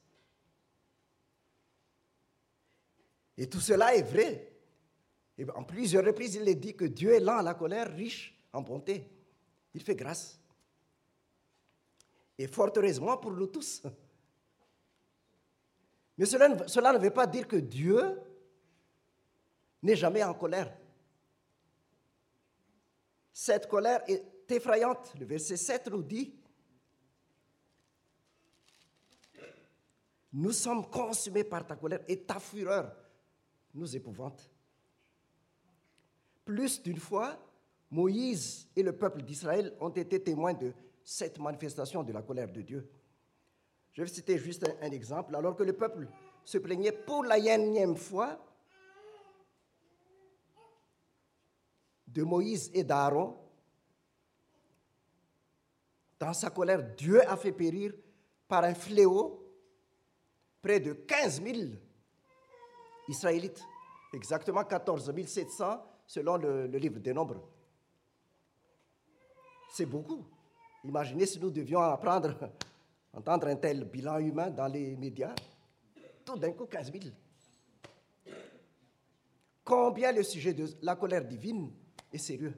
Et 3.37 3.47
tout 3.47 3.59
cela 3.59 3.93
est 3.95 4.01
vrai. 4.01 4.51
Et 5.37 5.45
en 5.51 5.63
plusieurs 5.63 6.03
reprises, 6.03 6.33
il 6.33 6.49
est 6.49 6.55
dit 6.55 6.75
que 6.75 6.85
Dieu 6.85 7.13
est 7.13 7.19
lent 7.19 7.37
à 7.37 7.43
la 7.43 7.53
colère, 7.53 7.95
riche 7.95 8.35
en 8.51 8.63
bonté. 8.63 9.07
Il 9.75 9.83
fait 9.83 9.95
grâce. 9.95 10.39
Et 12.39 12.47
fort 12.47 12.71
heureusement 12.75 13.17
pour 13.17 13.33
nous 13.33 13.45
tous. 13.45 13.83
Mais 16.17 16.25
cela 16.25 16.93
ne 16.93 16.97
veut 16.97 17.11
pas 17.11 17.27
dire 17.27 17.47
que 17.47 17.57
Dieu 17.57 18.19
n'est 19.83 19.95
jamais 19.95 20.23
en 20.23 20.33
colère. 20.33 20.75
Cette 23.39 23.67
colère 23.67 24.01
est 24.07 24.49
effrayante. 24.49 25.13
Le 25.19 25.27
verset 25.27 25.57
7 25.57 25.91
nous 25.91 26.01
dit 26.01 26.33
Nous 30.33 30.51
sommes 30.51 30.89
consumés 30.89 31.43
par 31.43 31.67
ta 31.67 31.75
colère 31.75 31.99
et 32.07 32.19
ta 32.23 32.39
fureur 32.39 32.91
nous 33.75 33.95
épouvante. 33.95 34.49
Plus 36.45 36.81
d'une 36.81 36.97
fois, 36.97 37.37
Moïse 37.91 38.69
et 38.75 38.81
le 38.81 38.97
peuple 38.97 39.21
d'Israël 39.21 39.71
ont 39.81 39.89
été 39.89 40.19
témoins 40.19 40.55
de 40.55 40.73
cette 41.03 41.37
manifestation 41.37 42.01
de 42.01 42.13
la 42.13 42.23
colère 42.23 42.51
de 42.51 42.63
Dieu. 42.63 42.89
Je 43.93 44.01
vais 44.01 44.07
citer 44.07 44.39
juste 44.39 44.67
un, 44.81 44.89
exemple. 44.89 45.35
Alors 45.35 45.55
que 45.55 45.61
le 45.61 45.73
peuple 45.73 46.07
se 46.43 46.57
plaignait 46.57 46.91
pour 46.91 47.23
la 47.23 47.37
énième 47.37 47.97
fois 47.97 48.43
de 52.17 52.23
Moïse 52.23 52.71
et 52.73 52.83
d'Aaron, 52.83 53.37
dans 56.19 56.33
sa 56.33 56.49
colère, 56.49 56.81
Dieu 56.95 57.21
a 57.29 57.37
fait 57.37 57.51
périr 57.51 57.93
par 58.47 58.63
un 58.63 58.73
fléau 58.73 59.47
près 60.59 60.79
de 60.79 60.93
15 60.93 61.43
000 61.43 61.57
Israélites, 63.07 63.63
exactement 64.15 64.63
14 64.63 65.13
700 65.27 65.79
selon 66.07 66.37
le, 66.37 66.65
livre 66.65 66.97
des 66.99 67.13
Nombres. 67.13 67.47
C'est 69.73 69.85
beaucoup. 69.85 70.25
Imaginez 70.85 71.27
si 71.27 71.39
nous 71.39 71.51
devions 71.51 71.81
apprendre, 71.81 72.33
entendre 73.13 73.45
un 73.45 73.57
tel 73.57 73.85
bilan 73.85 74.17
humain 74.17 74.49
dans 74.49 74.67
les 74.67 74.95
médias. 74.95 75.35
Tout 76.25 76.35
d'un 76.35 76.51
coup, 76.53 76.65
15 76.65 76.91
000. 76.91 77.03
Combien 79.63 80.11
le 80.11 80.23
sujet 80.23 80.55
de 80.55 80.67
la 80.81 80.95
colère 80.95 81.23
divine 81.23 81.71
est 82.11 82.17
sérieux. 82.17 82.53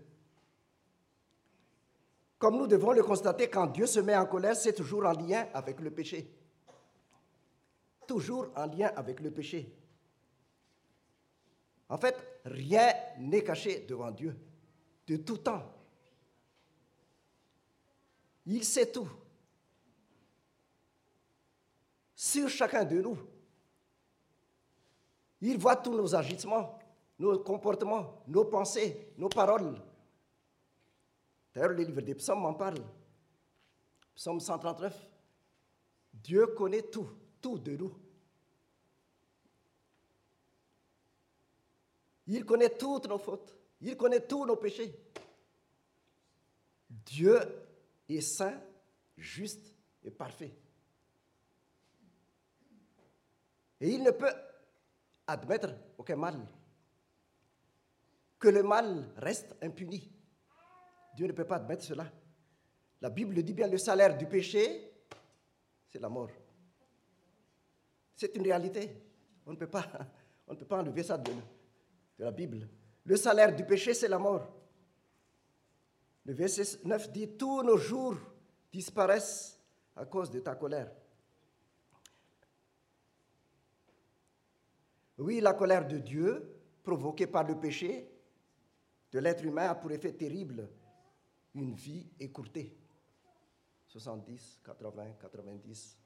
Comme 2.37 2.57
nous 2.57 2.67
devons 2.67 2.93
le 2.93 3.03
constater, 3.03 3.49
quand 3.49 3.67
Dieu 3.67 3.85
se 3.85 3.99
met 3.99 4.15
en 4.15 4.25
colère, 4.25 4.55
c'est 4.55 4.73
toujours 4.73 5.05
en 5.05 5.11
lien 5.11 5.47
avec 5.53 5.79
le 5.79 5.91
péché 5.91 6.39
toujours 8.09 8.47
en 8.55 8.65
lien 8.65 8.91
avec 8.95 9.19
le 9.19 9.29
péché. 9.29 9.71
En 11.87 11.99
fait, 11.99 12.15
rien 12.43 12.91
n'est 13.19 13.43
caché 13.43 13.85
devant 13.87 14.09
Dieu, 14.09 14.35
de 15.05 15.17
tout 15.17 15.37
temps. 15.37 15.71
Il 18.47 18.63
sait 18.63 18.91
tout. 18.91 19.07
Sur 22.15 22.49
chacun 22.49 22.83
de 22.83 22.99
nous. 22.99 23.19
Il 25.41 25.59
voit 25.59 25.75
tous 25.75 25.93
nos 25.93 26.15
agissements, 26.15 26.78
nos 27.19 27.39
comportements, 27.39 28.23
nos 28.27 28.45
pensées, 28.45 29.13
nos 29.17 29.29
paroles. 29.29 29.75
D'ailleurs, 31.53 31.71
le 31.71 31.83
livre 31.83 32.01
des 32.01 32.15
psaumes 32.15 32.45
en 32.45 32.53
parle. 32.53 32.79
Psaume 34.15 34.39
139. 34.39 34.95
Dieu 36.13 36.47
connaît 36.47 36.83
tout, 36.83 37.09
tout 37.41 37.59
de 37.59 37.75
nous. 37.75 37.93
Il 42.27 42.45
connaît 42.45 42.69
toutes 42.69 43.07
nos 43.07 43.17
fautes. 43.17 43.55
Il 43.81 43.97
connaît 43.97 44.25
tous 44.25 44.45
nos 44.45 44.55
péchés. 44.55 44.93
Dieu 46.89 47.39
est 48.07 48.21
saint, 48.21 48.61
juste 49.17 49.75
et 50.03 50.11
parfait. 50.11 50.55
Et 53.81 53.89
il 53.89 54.03
ne 54.03 54.11
peut 54.11 54.31
admettre 55.25 55.73
aucun 55.97 56.15
mal. 56.15 56.47
Que 58.39 58.47
le 58.47 58.63
mal 58.63 59.11
reste 59.17 59.55
impuni. 59.61 60.09
Dieu 61.15 61.27
ne 61.27 61.33
peut 61.33 61.45
pas 61.45 61.57
admettre 61.57 61.83
cela. 61.83 62.09
La 63.01 63.09
Bible 63.09 63.43
dit 63.43 63.53
bien 63.53 63.67
le 63.67 63.77
salaire 63.77 64.17
du 64.17 64.25
péché, 64.25 64.93
c'est 65.89 65.99
la 65.99 66.09
mort. 66.09 66.31
C'est 68.15 68.35
une 68.35 68.43
réalité. 68.43 69.01
On 69.45 69.51
ne 69.51 69.57
peut 69.57 69.67
pas, 69.67 69.85
on 70.47 70.53
ne 70.53 70.57
peut 70.57 70.65
pas 70.65 70.79
enlever 70.79 71.03
ça 71.03 71.17
de, 71.17 71.31
de 71.31 72.23
la 72.23 72.31
Bible. 72.31 72.67
Le 73.03 73.15
salaire 73.15 73.55
du 73.55 73.65
péché, 73.65 73.93
c'est 73.93 74.07
la 74.07 74.19
mort. 74.19 74.47
Le 76.25 76.33
verset 76.33 76.79
9 76.85 77.11
dit, 77.11 77.29
tous 77.37 77.63
nos 77.63 77.77
jours 77.77 78.15
disparaissent 78.71 79.59
à 79.95 80.05
cause 80.05 80.29
de 80.29 80.39
ta 80.39 80.55
colère. 80.55 80.91
Oui, 85.17 85.41
la 85.41 85.53
colère 85.53 85.87
de 85.87 85.97
Dieu, 85.97 86.55
provoquée 86.83 87.27
par 87.27 87.43
le 87.43 87.59
péché 87.59 88.09
de 89.11 89.19
l'être 89.19 89.43
humain, 89.43 89.69
a 89.69 89.75
pour 89.75 89.91
effet 89.91 90.13
terrible 90.13 90.69
une 91.53 91.73
vie 91.73 92.07
écourtée. 92.19 92.75
70, 93.87 94.61
80, 94.63 95.13
90. 95.19 95.97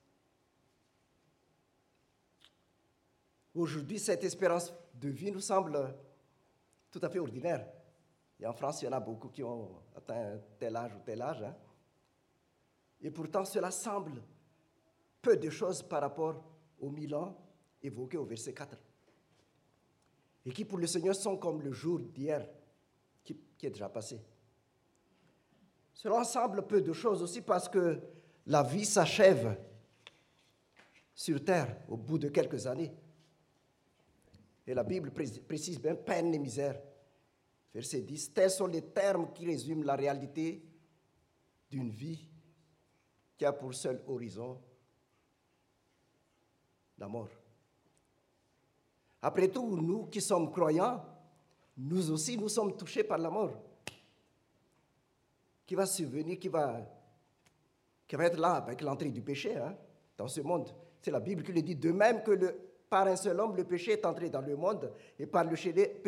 Aujourd'hui, 3.56 4.00
cette 4.00 4.24
espérance 4.24 4.74
de 4.96 5.10
vie 5.10 5.32
nous 5.32 5.42
semble 5.42 5.96
tout 6.90 7.00
à 7.04 7.10
fait 7.10 7.20
ordinaire. 7.20 7.68
Et 8.40 8.48
en 8.48 8.54
France, 8.54 8.82
il 8.82 8.86
y 8.86 8.88
en 8.88 8.94
a 8.94 9.00
beaucoup 9.00 9.30
qui 9.30 9.44
ont 9.44 9.82
atteint 9.96 10.40
tel 10.58 10.76
âge 10.76 10.96
ou 10.96 11.00
tel 11.06 11.22
âge. 11.22 11.44
Hein. 11.44 11.56
Et 13.02 13.12
pourtant, 13.12 13.46
cela 13.46 13.70
semble 13.70 14.24
peu 15.22 15.38
de 15.38 15.50
choses 15.50 15.84
par 15.84 16.02
rapport 16.02 16.44
aux 16.80 16.90
mille 16.90 17.14
ans 17.16 17.38
évoqués 17.82 18.18
au 18.18 18.26
verset 18.26 18.54
4. 18.54 18.78
Et 20.46 20.52
qui 20.52 20.66
pour 20.66 20.78
le 20.78 20.88
Seigneur 20.88 21.16
sont 21.16 21.38
comme 21.38 21.62
le 21.62 21.72
jour 21.72 22.00
d'hier 22.00 22.48
qui, 23.63 23.67
est 23.67 23.72
déjà 23.72 23.88
passé. 23.88 24.20
Cela 25.93 26.25
semble 26.25 26.67
peu 26.67 26.82
de 26.82 26.91
choses 26.91 27.24
aussi 27.24 27.41
parce 27.41 27.70
que 27.70 27.98
la 28.46 28.62
vie 28.62 28.84
s'achève 28.84 29.58
sur 31.15 31.41
terre 31.46 31.77
au 31.88 31.96
bout 31.96 32.17
de 32.17 32.27
quelques 32.27 32.67
années. 32.67 32.93
Et 34.67 34.74
la 34.74 34.84
Bible 34.84 35.12
précise 35.12 35.79
bien 35.79 35.96
peine 35.96 36.34
et 36.34 36.39
misère. 36.39 36.77
Verset 37.74 38.01
10, 38.01 38.34
tels 38.34 38.51
sont 38.51 38.67
les 38.67 38.82
termes 38.82 39.32
qui 39.32 39.46
résument 39.46 39.84
la 39.84 39.96
réalité 39.96 40.62
d'une 41.70 41.89
vie 41.89 42.27
qui 43.38 43.46
a 43.46 43.53
pour 43.53 43.74
seul 43.74 44.03
horizon 44.08 44.62
la 46.98 47.08
mort. 47.08 47.29
Après 49.22 49.48
tout, 49.48 49.77
nous 49.77 50.08
qui 50.08 50.20
sommes 50.20 50.51
croyants, 50.51 51.12
nous 51.77 52.12
aussi, 52.12 52.38
nous 52.38 52.50
sommes 52.50 52.75
touchés 52.75 53.03
par 53.03 53.18
la 53.18 53.30
mort. 53.30 53.51
Qui 55.65 55.75
va 55.75 55.86
survenir, 55.86 56.38
qui 56.38 56.50
va, 56.50 56.82
qui 58.08 58.15
va 58.15 58.25
être 58.25 58.39
là 58.39 58.56
avec 58.56 58.82
l'entrée 58.82 59.10
du 59.10 59.22
péché 59.22 59.56
hein, 59.56 59.75
dans 60.18 60.27
ce 60.27 60.42
monde. 60.42 60.74
C'est 61.01 61.12
la 61.12 61.20
Bible 61.20 61.44
qui 61.44 61.51
le 61.51 61.62
dit. 61.62 61.75
De 61.75 61.92
même 61.92 62.22
que 62.22 62.34
par 62.89 63.08
un 63.08 63.15
seul 63.15 63.39
homme, 63.39 63.56
le 63.56 63.63
péché 63.63 63.94
est 63.94 64.06
entré 64.06 64.30
dans 64.30 64.42
le 64.42 64.56
monde, 64.56 64.94
et 65.18 65.25
par 65.25 65.43
le 65.43 65.56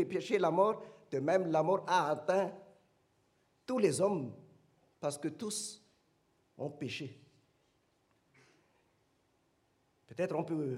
péché, 0.06 0.38
la 0.38 0.52
mort, 0.52 0.84
de 1.10 1.20
même, 1.20 1.52
la 1.52 1.64
mort 1.64 1.84
a 1.88 2.12
atteint 2.12 2.52
tous 3.66 3.80
les 3.80 4.00
hommes, 4.00 4.32
parce 5.00 5.18
que 5.18 5.30
tous 5.30 5.84
ont 6.58 6.70
péché. 6.70 7.20
Peut-être 10.06 10.36
on 10.36 10.44
peut 10.44 10.78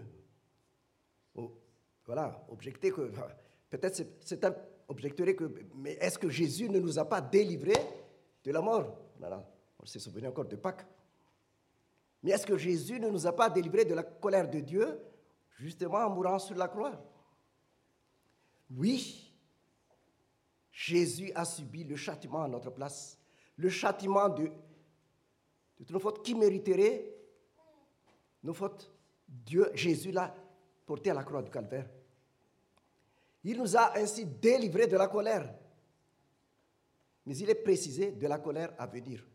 voilà, 2.05 2.41
objecter 2.47 2.89
que, 2.89 3.12
peut-être 3.69 4.01
c'est 4.21 4.45
un 4.45 4.55
objecterait 4.88 5.36
que, 5.36 5.52
mais 5.76 5.93
est-ce 5.93 6.17
que 6.17 6.30
Jésus 6.30 6.69
ne 6.69 6.80
nous 6.80 6.97
a 7.00 7.06
pas 7.06 7.21
délivrés 7.21 7.78
de 8.43 8.52
la 8.52 8.62
mort? 8.62 8.97
On 9.80 9.86
s'est 9.86 10.00
souvenu 10.00 10.28
encore 10.28 10.45
de 10.45 10.56
Pâques. 10.56 10.86
Mais 12.23 12.32
est-ce 12.32 12.45
que 12.45 12.58
Jésus 12.58 13.00
ne 13.00 13.10
nous 13.10 13.28
a 13.28 13.36
pas 13.36 13.50
délivrés 13.50 13.86
de 13.86 13.93
la 13.93 14.04
colère 14.04 14.50
de 14.50 14.60
Dieu, 14.60 15.00
justement 15.58 16.00
en 16.00 16.10
mourant 16.10 16.39
sur 16.39 16.56
la 16.56 16.67
croix? 16.67 16.93
Oui, 18.76 19.34
Jésus 20.71 21.32
a 21.36 21.45
subi 21.45 21.84
le 21.84 21.95
châtiment 21.95 22.43
à 22.43 22.47
notre 22.47 22.71
place, 22.71 23.17
le 23.56 23.69
châtiment 23.69 24.30
de, 24.30 24.52
de 25.80 25.93
nos 25.93 26.00
fautes 26.00 26.23
qui 26.23 26.36
mériterait 26.36 27.13
nos 28.43 28.54
fautes. 28.54 28.91
Dieu, 29.28 29.69
Jésus 29.73 30.12
l'a 30.12 30.34
porté 30.86 31.10
à 31.12 31.13
la 31.13 31.23
croix 31.23 31.41
du 31.41 31.52
calvaire. 31.52 31.89
Il 33.47 33.57
nous 33.57 33.77
a 33.77 33.97
ainsi 33.97 34.25
délivrés 34.25 34.88
de 34.88 34.97
la 34.97 35.07
colère. 35.07 35.49
Mais 37.25 37.38
il 37.38 37.49
est 37.49 37.55
précisé 37.55 38.12
de 38.12 38.27
la 38.27 38.39
colère 38.39 38.73
à 38.77 38.86
venir. 38.86 39.25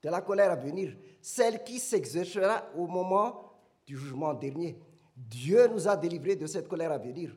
De 0.00 0.08
la 0.08 0.20
colère 0.20 0.52
à 0.52 0.54
venir, 0.54 0.96
celle 1.20 1.64
qui 1.64 1.80
s'exercera 1.80 2.70
au 2.76 2.86
moment 2.86 3.58
du 3.84 3.98
jugement 3.98 4.32
dernier. 4.34 4.78
Dieu 5.16 5.66
nous 5.66 5.88
a 5.88 5.96
délivrés 5.96 6.36
de 6.36 6.46
cette 6.46 6.68
colère 6.68 6.92
à 6.92 6.98
venir. 6.98 7.36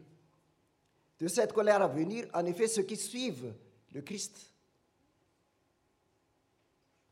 De 1.18 1.28
cette 1.28 1.52
colère 1.52 1.82
à 1.82 1.88
venir, 1.88 2.28
en 2.36 2.46
effet, 2.46 2.68
ceux 2.68 2.84
qui 2.84 2.96
suivent 2.96 3.56
le 3.92 4.04
Christ 4.04 4.54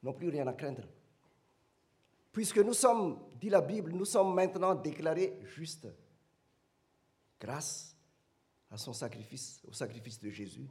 n'ont 0.03 0.13
plus 0.13 0.29
rien 0.29 0.45
à 0.45 0.53
craindre. 0.53 0.83
Puisque 2.31 2.59
nous 2.59 2.73
sommes, 2.73 3.19
dit 3.41 3.49
la 3.49 3.61
Bible, 3.61 3.93
nous 3.93 4.05
sommes 4.05 4.35
maintenant 4.35 4.75
déclarés 4.75 5.39
justes 5.43 5.87
grâce 7.39 7.92
à 8.73 8.77
son 8.77 8.91
sacrifice, 8.91 9.61
au 9.67 9.71
sacrifice 9.71 10.19
de 10.19 10.31
Jésus 10.31 10.67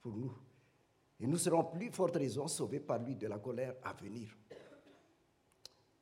pour 0.00 0.16
nous. 0.16 0.36
Et 1.20 1.26
nous 1.28 1.38
serons 1.38 1.62
plus 1.62 1.92
forte 1.92 2.16
raison 2.16 2.48
sauvés 2.48 2.80
par 2.80 2.98
lui 2.98 3.14
de 3.14 3.28
la 3.28 3.38
colère 3.38 3.76
à 3.84 3.92
venir. 3.92 4.36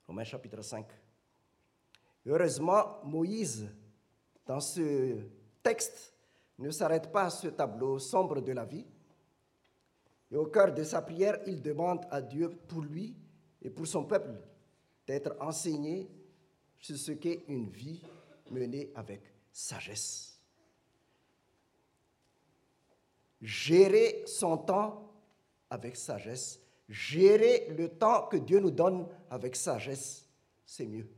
Romains 0.07 0.25
chapitre 0.25 0.63
5. 0.63 0.87
Heureusement, 2.25 3.05
Moïse, 3.05 3.69
dans 4.47 4.61
ce 4.61 5.19
texte, 5.63 6.15
ne 6.59 6.71
s'arrête 6.71 7.13
pas 7.13 7.25
à 7.25 7.31
ce 7.31 7.49
tableau 7.49 7.99
sombre 7.99 8.41
de 8.41 8.53
la 8.53 8.65
vie. 8.65 8.87
Et 10.31 10.37
au 10.37 10.47
cœur 10.47 10.73
de 10.73 10.83
sa 10.83 11.03
prière, 11.03 11.41
il 11.47 11.61
demande 11.61 12.07
à 12.11 12.23
Dieu 12.23 12.49
pour 12.49 12.81
lui 12.81 13.15
et 13.61 13.69
pour 13.69 13.87
son 13.87 14.07
peuple 14.07 14.33
d'être 15.07 15.37
enseigné 15.41 16.09
sur 16.79 16.97
ce 16.97 17.13
qu'est 17.13 17.45
une 17.49 17.69
vie 17.69 18.03
menée 18.51 18.91
avec 18.95 19.23
sagesse 19.53 20.38
gérer 23.41 24.23
son 24.27 24.57
temps 24.59 25.13
avec 25.71 25.97
sagesse, 25.97 26.61
gérer 26.89 27.69
le 27.77 27.89
temps 27.89 28.27
que 28.27 28.37
Dieu 28.37 28.61
nous 28.61 28.71
donne 28.71 29.07
avec 29.31 29.57
sagesse, 29.57 30.27
c'est 30.65 30.87
mieux. 30.87 31.09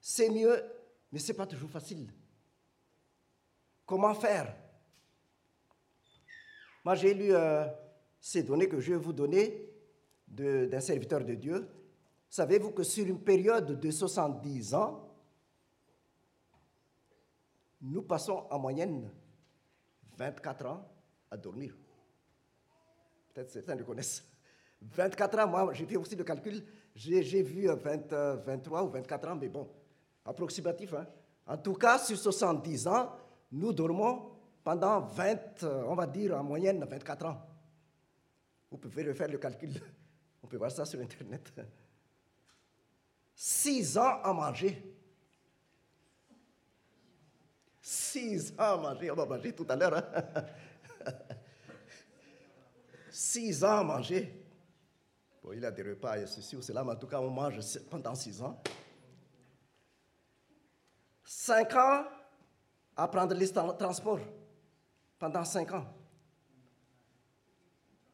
C'est 0.00 0.30
mieux, 0.30 0.62
mais 1.10 1.18
ce 1.18 1.32
n'est 1.32 1.36
pas 1.36 1.46
toujours 1.46 1.70
facile. 1.70 2.08
Comment 3.84 4.14
faire? 4.14 4.54
Moi, 6.84 6.94
j'ai 6.94 7.14
lu 7.14 7.34
euh, 7.34 7.66
ces 8.20 8.42
données 8.42 8.68
que 8.68 8.80
je 8.80 8.92
vais 8.92 8.98
vous 8.98 9.12
donner 9.12 9.68
d'un 10.28 10.80
serviteur 10.80 11.24
de 11.24 11.34
Dieu. 11.34 11.68
Savez-vous 12.28 12.70
que 12.70 12.82
sur 12.82 13.06
une 13.06 13.20
période 13.20 13.80
de 13.80 13.90
70 13.90 14.74
ans, 14.74 15.08
nous 17.80 18.02
passons 18.02 18.46
en 18.50 18.58
moyenne 18.58 19.10
24 20.16 20.66
ans 20.66 20.88
à 21.30 21.36
dormir. 21.36 21.74
Peut-être 23.32 23.50
certains 23.50 23.74
le 23.74 23.84
connaissent. 23.84 24.24
24 24.80 25.38
ans, 25.38 25.46
moi 25.48 25.72
j'ai 25.72 25.86
fait 25.86 25.96
aussi 25.96 26.16
le 26.16 26.24
calcul, 26.24 26.62
j'ai 26.94 27.42
vu 27.42 27.66
20, 27.66 28.12
23 28.44 28.82
ou 28.84 28.88
24 28.88 29.28
ans, 29.28 29.36
mais 29.36 29.48
bon, 29.48 29.68
approximatif. 30.24 30.94
Hein. 30.94 31.06
En 31.46 31.56
tout 31.56 31.74
cas, 31.74 31.98
sur 31.98 32.18
70 32.18 32.86
ans, 32.88 33.12
nous 33.52 33.72
dormons 33.72 34.32
pendant 34.62 35.00
20, 35.00 35.64
on 35.86 35.94
va 35.94 36.06
dire 36.06 36.36
en 36.36 36.42
moyenne 36.42 36.84
24 36.84 37.26
ans. 37.26 37.40
Vous 38.70 38.78
pouvez 38.78 39.04
refaire 39.04 39.28
le 39.28 39.38
calcul, 39.38 39.70
on 40.42 40.46
peut 40.46 40.56
voir 40.56 40.70
ça 40.70 40.84
sur 40.84 41.00
Internet. 41.00 41.52
6 43.34 43.98
ans 43.98 44.20
à 44.22 44.32
manger. 44.32 44.95
Six 47.88 48.52
ans 48.58 48.72
à 48.72 48.76
manger, 48.78 49.12
on 49.12 49.14
va 49.14 49.26
manger 49.26 49.52
tout 49.52 49.64
à 49.68 49.76
l'heure. 49.76 49.94
Hein. 49.94 50.44
six 53.12 53.62
ans 53.62 53.78
à 53.78 53.84
manger. 53.84 54.44
Bon, 55.40 55.52
il 55.52 55.64
a 55.64 55.70
des 55.70 55.84
repas 55.84 56.18
et 56.18 56.26
ceci 56.26 56.56
ou 56.56 56.62
cela, 56.62 56.82
mais 56.82 56.90
en 56.90 56.96
tout 56.96 57.06
cas, 57.06 57.20
on 57.20 57.30
mange 57.30 57.60
pendant 57.88 58.12
six 58.16 58.42
ans. 58.42 58.60
Cinq 61.22 61.76
ans 61.76 62.06
à 62.96 63.06
prendre 63.06 63.36
les 63.36 63.52
transports 63.52 64.18
pendant 65.16 65.44
cinq 65.44 65.72
ans. 65.72 65.86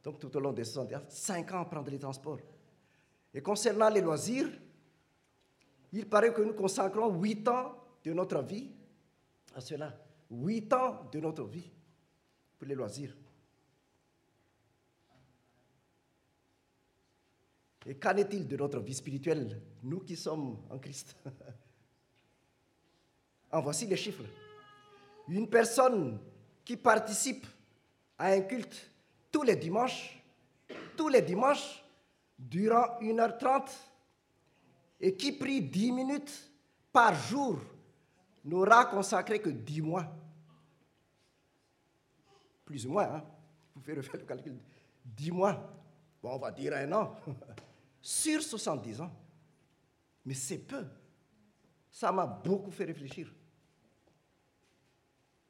Donc 0.03 0.19
tout 0.19 0.37
au 0.37 0.39
long 0.39 0.53
des 0.53 0.65
60 0.65 0.93
ans, 0.93 1.01
cinq 1.09 1.51
ans 1.51 1.61
à 1.61 1.65
prendre 1.65 1.89
les 1.89 1.97
transports. 1.97 2.41
Et 3.33 3.41
concernant 3.41 3.89
les 3.89 4.01
loisirs, 4.01 4.49
il 5.91 6.07
paraît 6.07 6.31
que 6.31 6.43
nous 6.43 6.53
consacrons 6.53 7.11
huit 7.19 7.47
ans 7.47 7.73
de 8.03 8.13
notre 8.13 8.43
vie 8.43 8.69
à 9.53 9.61
cela. 9.61 9.97
Huit 10.29 10.71
ans 10.73 11.09
de 11.11 11.19
notre 11.19 11.43
vie 11.43 11.69
pour 12.57 12.67
les 12.67 12.75
loisirs. 12.75 13.15
Et 17.85 17.95
qu'en 17.95 18.15
est-il 18.15 18.47
de 18.47 18.55
notre 18.55 18.79
vie 18.79 18.93
spirituelle, 18.93 19.61
nous 19.83 19.99
qui 19.99 20.15
sommes 20.15 20.57
en 20.69 20.79
Christ? 20.79 21.15
En 23.51 23.61
voici 23.61 23.85
les 23.85 23.97
chiffres. 23.97 24.23
Une 25.27 25.47
personne 25.47 26.19
qui 26.65 26.75
participe 26.75 27.45
à 28.17 28.27
un 28.27 28.41
culte 28.41 28.89
tous 29.31 29.43
les 29.43 29.55
dimanches, 29.55 30.23
tous 30.97 31.09
les 31.09 31.21
dimanches, 31.21 31.83
durant 32.37 32.99
1h30, 32.99 33.69
et 34.99 35.15
qui 35.15 35.33
prie 35.33 35.61
10 35.61 35.91
minutes 35.91 36.51
par 36.91 37.13
jour, 37.13 37.59
n'aura 38.43 38.85
consacré 38.85 39.39
que 39.41 39.49
10 39.49 39.81
mois. 39.81 40.05
Plus 42.65 42.85
ou 42.85 42.91
moins, 42.91 43.15
hein? 43.15 43.25
vous 43.73 43.81
pouvez 43.81 43.95
refaire 43.95 44.19
le 44.19 44.25
calcul. 44.25 44.57
10 45.05 45.31
mois, 45.31 45.73
bon, 46.21 46.31
on 46.31 46.39
va 46.39 46.51
dire 46.51 46.73
un 46.73 46.91
an, 46.93 47.15
sur 48.01 48.41
70 48.41 49.01
ans. 49.01 49.11
Mais 50.25 50.33
c'est 50.33 50.59
peu. 50.59 50.85
Ça 51.91 52.11
m'a 52.11 52.25
beaucoup 52.25 52.71
fait 52.71 52.85
réfléchir. 52.85 53.31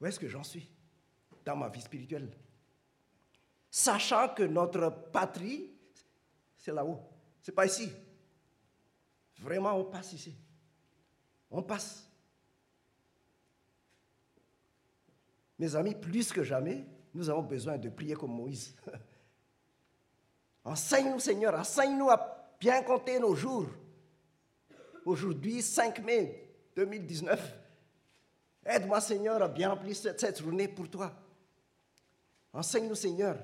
Où 0.00 0.06
est-ce 0.06 0.18
que 0.18 0.28
j'en 0.28 0.42
suis 0.42 0.68
dans 1.44 1.56
ma 1.56 1.68
vie 1.68 1.80
spirituelle? 1.80 2.30
Sachant 3.70 4.28
que 4.34 4.42
notre 4.42 4.90
patrie, 5.10 5.70
c'est 6.56 6.72
là-haut. 6.72 7.00
C'est 7.42 7.52
pas 7.52 7.66
ici. 7.66 7.90
Vraiment, 9.38 9.74
on 9.74 9.84
passe 9.84 10.12
ici. 10.12 10.36
On 11.50 11.62
passe. 11.62 12.08
Mes 15.64 15.76
amis, 15.76 15.94
plus 15.94 16.30
que 16.30 16.42
jamais, 16.42 16.84
nous 17.14 17.30
avons 17.30 17.40
besoin 17.40 17.78
de 17.78 17.88
prier 17.88 18.14
comme 18.14 18.32
Moïse. 18.32 18.76
Enseigne-nous, 20.64 21.20
Seigneur, 21.20 21.54
enseigne-nous 21.54 22.10
à 22.10 22.52
bien 22.60 22.82
compter 22.82 23.18
nos 23.18 23.34
jours. 23.34 23.68
Aujourd'hui, 25.06 25.62
5 25.62 26.04
mai 26.04 26.50
2019, 26.76 27.60
Aide-moi, 28.66 29.00
Seigneur, 29.00 29.42
à 29.42 29.48
bien 29.48 29.70
remplir 29.70 29.96
cette, 29.96 30.42
journée 30.42 30.68
pour 30.68 30.90
toi. 30.90 31.10
Enseigne-nous, 32.52 32.94
Seigneur. 32.94 33.38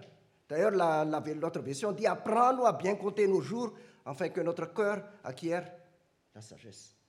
D'ailleurs, 0.47 0.73
l'autre 0.73 1.61
version 1.61 1.91
dit 1.93 2.07
Apprends-nous 2.07 2.67
à 2.67 2.75
bien 2.75 2.97
compter 2.97 3.27
nos 3.27 3.41
jours, 3.41 3.73
afin 4.05 4.29
que 4.29 4.43
notre 4.43 4.75
cœur 4.75 5.03
acquiert 5.25 5.73
la 6.35 6.43
sagesse. 6.43 7.00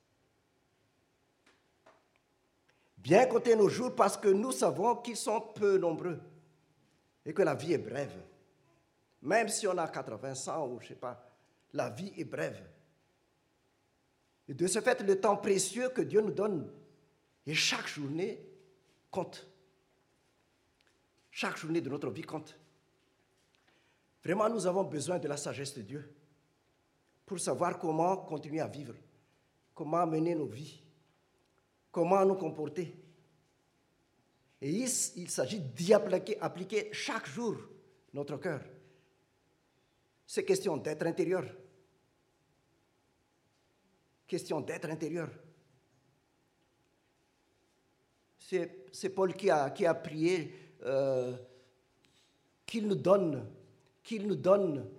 Bien 3.02 3.26
compter 3.26 3.56
nos 3.56 3.68
jours 3.68 3.96
parce 3.96 4.16
que 4.16 4.28
nous 4.28 4.52
savons 4.52 4.96
qu'ils 4.98 5.18
sont 5.18 5.42
peu 5.42 5.78
nombreux 5.78 6.20
et 7.26 7.34
que 7.34 7.42
la 7.42 7.56
vie 7.56 7.74
est 7.74 7.80
brève. 7.80 8.14
Même 9.24 9.50
si 9.50 9.68
on 9.68 9.78
a 9.78 9.88
80, 9.88 10.36
100 10.36 10.68
ou 10.68 10.80
je 10.80 10.86
ne 10.86 10.88
sais 10.90 10.96
pas, 10.96 11.28
la 11.74 11.90
vie 11.90 12.14
est 12.18 12.26
brève. 12.26 12.62
Et 14.48 14.54
de 14.54 14.68
ce 14.68 14.82
fait, 14.82 15.02
le 15.02 15.20
temps 15.20 15.38
précieux 15.38 15.90
que 15.90 16.02
Dieu 16.02 16.22
nous 16.22 16.32
donne 16.32 16.70
et 17.46 17.56
chaque 17.56 17.88
journée 17.88 18.40
compte. 19.10 19.48
Chaque 21.32 21.58
journée 21.58 21.82
de 21.82 21.90
notre 21.90 22.10
vie 22.10 22.22
compte. 22.22 22.58
Vraiment, 24.24 24.50
nous 24.50 24.68
avons 24.68 24.84
besoin 24.84 25.18
de 25.18 25.28
la 25.28 25.38
sagesse 25.38 25.74
de 25.74 25.82
Dieu 25.82 26.14
pour 27.26 27.40
savoir 27.40 27.80
comment 27.80 28.18
continuer 28.18 28.60
à 28.60 28.68
vivre, 28.68 28.94
comment 29.74 30.06
mener 30.06 30.36
nos 30.36 30.46
vies, 30.46 30.84
comment 31.92 32.26
nous 32.26 32.36
comporter? 32.36 32.96
Et 34.62 34.70
il, 34.70 35.30
s'agit 35.30 35.60
d'y 35.60 35.94
appliquer, 35.94 36.40
appliquer 36.40 36.90
chaque 36.92 37.28
jour 37.28 37.56
notre 38.14 38.38
cœur. 38.38 38.62
C'est 40.26 40.46
question 40.46 40.78
d'être 40.78 41.06
intérieur. 41.06 41.46
Question 44.28 44.62
d'être 44.62 44.90
intérieur 44.90 45.30
c'est 48.92 49.10
Paul 49.10 49.34
qui 49.34 49.50
a, 49.50 49.70
qui 49.70 49.86
prié 50.04 50.54
euh, 50.84 51.36
qu'il 52.66 52.88
nous 52.88 52.96
donne, 52.96 53.48
qu'il 54.04 54.28
nous 54.28 54.36
donne 54.36 54.90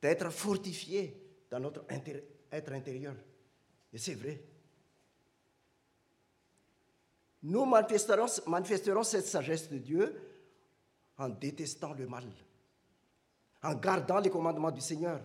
d'être 0.00 0.30
fortifiés 0.30 1.16
dans 1.50 1.60
notre 1.60 1.84
être 2.50 2.72
intérieur. 2.72 3.14
Et 3.92 3.98
c'est 3.98 4.14
vrai. 4.14 4.42
Nous 7.42 7.64
manifesterons, 7.64 9.02
cette 9.02 9.26
sagesse 9.26 9.68
de 9.68 9.78
Dieu 9.78 10.14
en 11.18 11.28
détestant 11.28 11.92
le 11.92 12.06
mal, 12.06 12.24
en 13.62 13.74
gardant 13.74 14.20
les 14.20 14.30
commandements 14.30 14.70
du 14.70 14.80
Seigneur, 14.80 15.20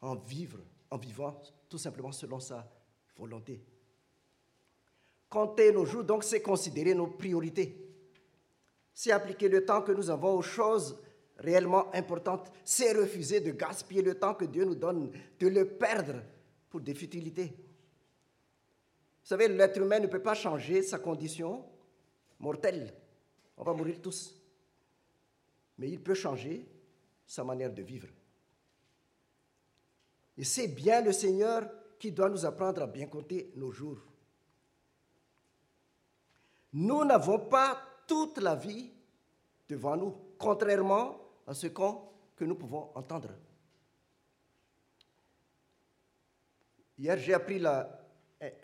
en 0.00 0.16
vivre, 0.16 0.58
en 0.90 0.96
vivant 0.96 1.40
tout 1.68 1.78
simplement 1.78 2.12
selon 2.12 2.40
sa 2.40 2.68
volonté. 3.16 3.64
Compter 5.28 5.72
nos 5.72 5.86
jours, 5.86 6.04
donc, 6.04 6.24
c'est 6.24 6.42
considérer 6.42 6.94
nos 6.94 7.06
priorités. 7.06 7.88
C'est 8.92 9.12
appliquer 9.12 9.48
le 9.48 9.64
temps 9.64 9.80
que 9.80 9.92
nous 9.92 10.10
avons 10.10 10.34
aux 10.34 10.42
choses 10.42 11.00
réellement 11.38 11.94
importantes. 11.94 12.52
C'est 12.64 12.92
refuser 12.92 13.40
de 13.40 13.52
gaspiller 13.52 14.02
le 14.02 14.18
temps 14.18 14.34
que 14.34 14.44
Dieu 14.44 14.64
nous 14.64 14.74
donne, 14.74 15.10
de 15.38 15.48
le 15.48 15.66
perdre 15.66 16.22
pour 16.68 16.80
des 16.80 16.94
futilités. 16.94 17.54
Vous 19.22 19.28
savez, 19.28 19.48
l'être 19.48 19.78
humain 19.78 20.00
ne 20.00 20.08
peut 20.08 20.22
pas 20.22 20.34
changer 20.34 20.82
sa 20.82 20.98
condition 20.98 21.64
mortelle. 22.40 22.92
On 23.56 23.62
va 23.62 23.72
mourir 23.72 24.00
tous. 24.02 24.34
Mais 25.78 25.88
il 25.88 26.02
peut 26.02 26.14
changer 26.14 26.66
sa 27.26 27.44
manière 27.44 27.72
de 27.72 27.82
vivre. 27.82 28.08
Et 30.36 30.44
c'est 30.44 30.68
bien 30.68 31.00
le 31.02 31.12
Seigneur 31.12 31.70
qui 31.98 32.10
doit 32.10 32.28
nous 32.28 32.44
apprendre 32.44 32.82
à 32.82 32.86
bien 32.86 33.06
compter 33.06 33.52
nos 33.56 33.70
jours. 33.70 33.98
Nous 36.72 37.04
n'avons 37.04 37.38
pas 37.38 37.80
toute 38.08 38.38
la 38.38 38.56
vie 38.56 38.90
devant 39.68 39.96
nous, 39.96 40.16
contrairement 40.38 41.16
à 41.46 41.54
ce 41.54 41.68
que 41.68 42.44
nous 42.44 42.56
pouvons 42.56 42.90
entendre. 42.94 43.30
Hier, 46.98 47.16
j'ai 47.18 47.34
appris 47.34 47.58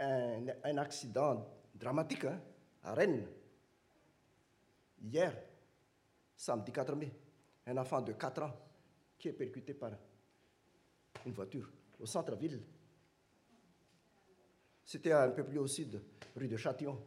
un, 0.01 0.79
accident 0.79 1.47
dramatique 1.75 2.25
hein, 2.25 2.41
à 2.83 2.95
Rennes. 2.95 3.27
Hier, 5.01 5.33
samedi 6.37 6.73
4 6.73 6.95
mai, 6.97 7.13
un 7.67 7.77
enfant 7.77 8.01
de 8.01 8.13
4 8.13 8.43
ans 8.43 8.53
qui 9.19 9.29
est 9.29 9.33
percuté 9.33 9.75
par 9.75 9.93
une 11.25 11.33
voiture 11.33 11.71
au 12.01 12.07
centre-ville 12.07 12.61
c'était 14.89 15.13
un 15.13 15.29
peu 15.29 15.45
plus 15.45 15.59
au 15.59 15.67
sud, 15.67 16.03
rue 16.35 16.49
de 16.49 16.57
Châtillon. 16.57 16.99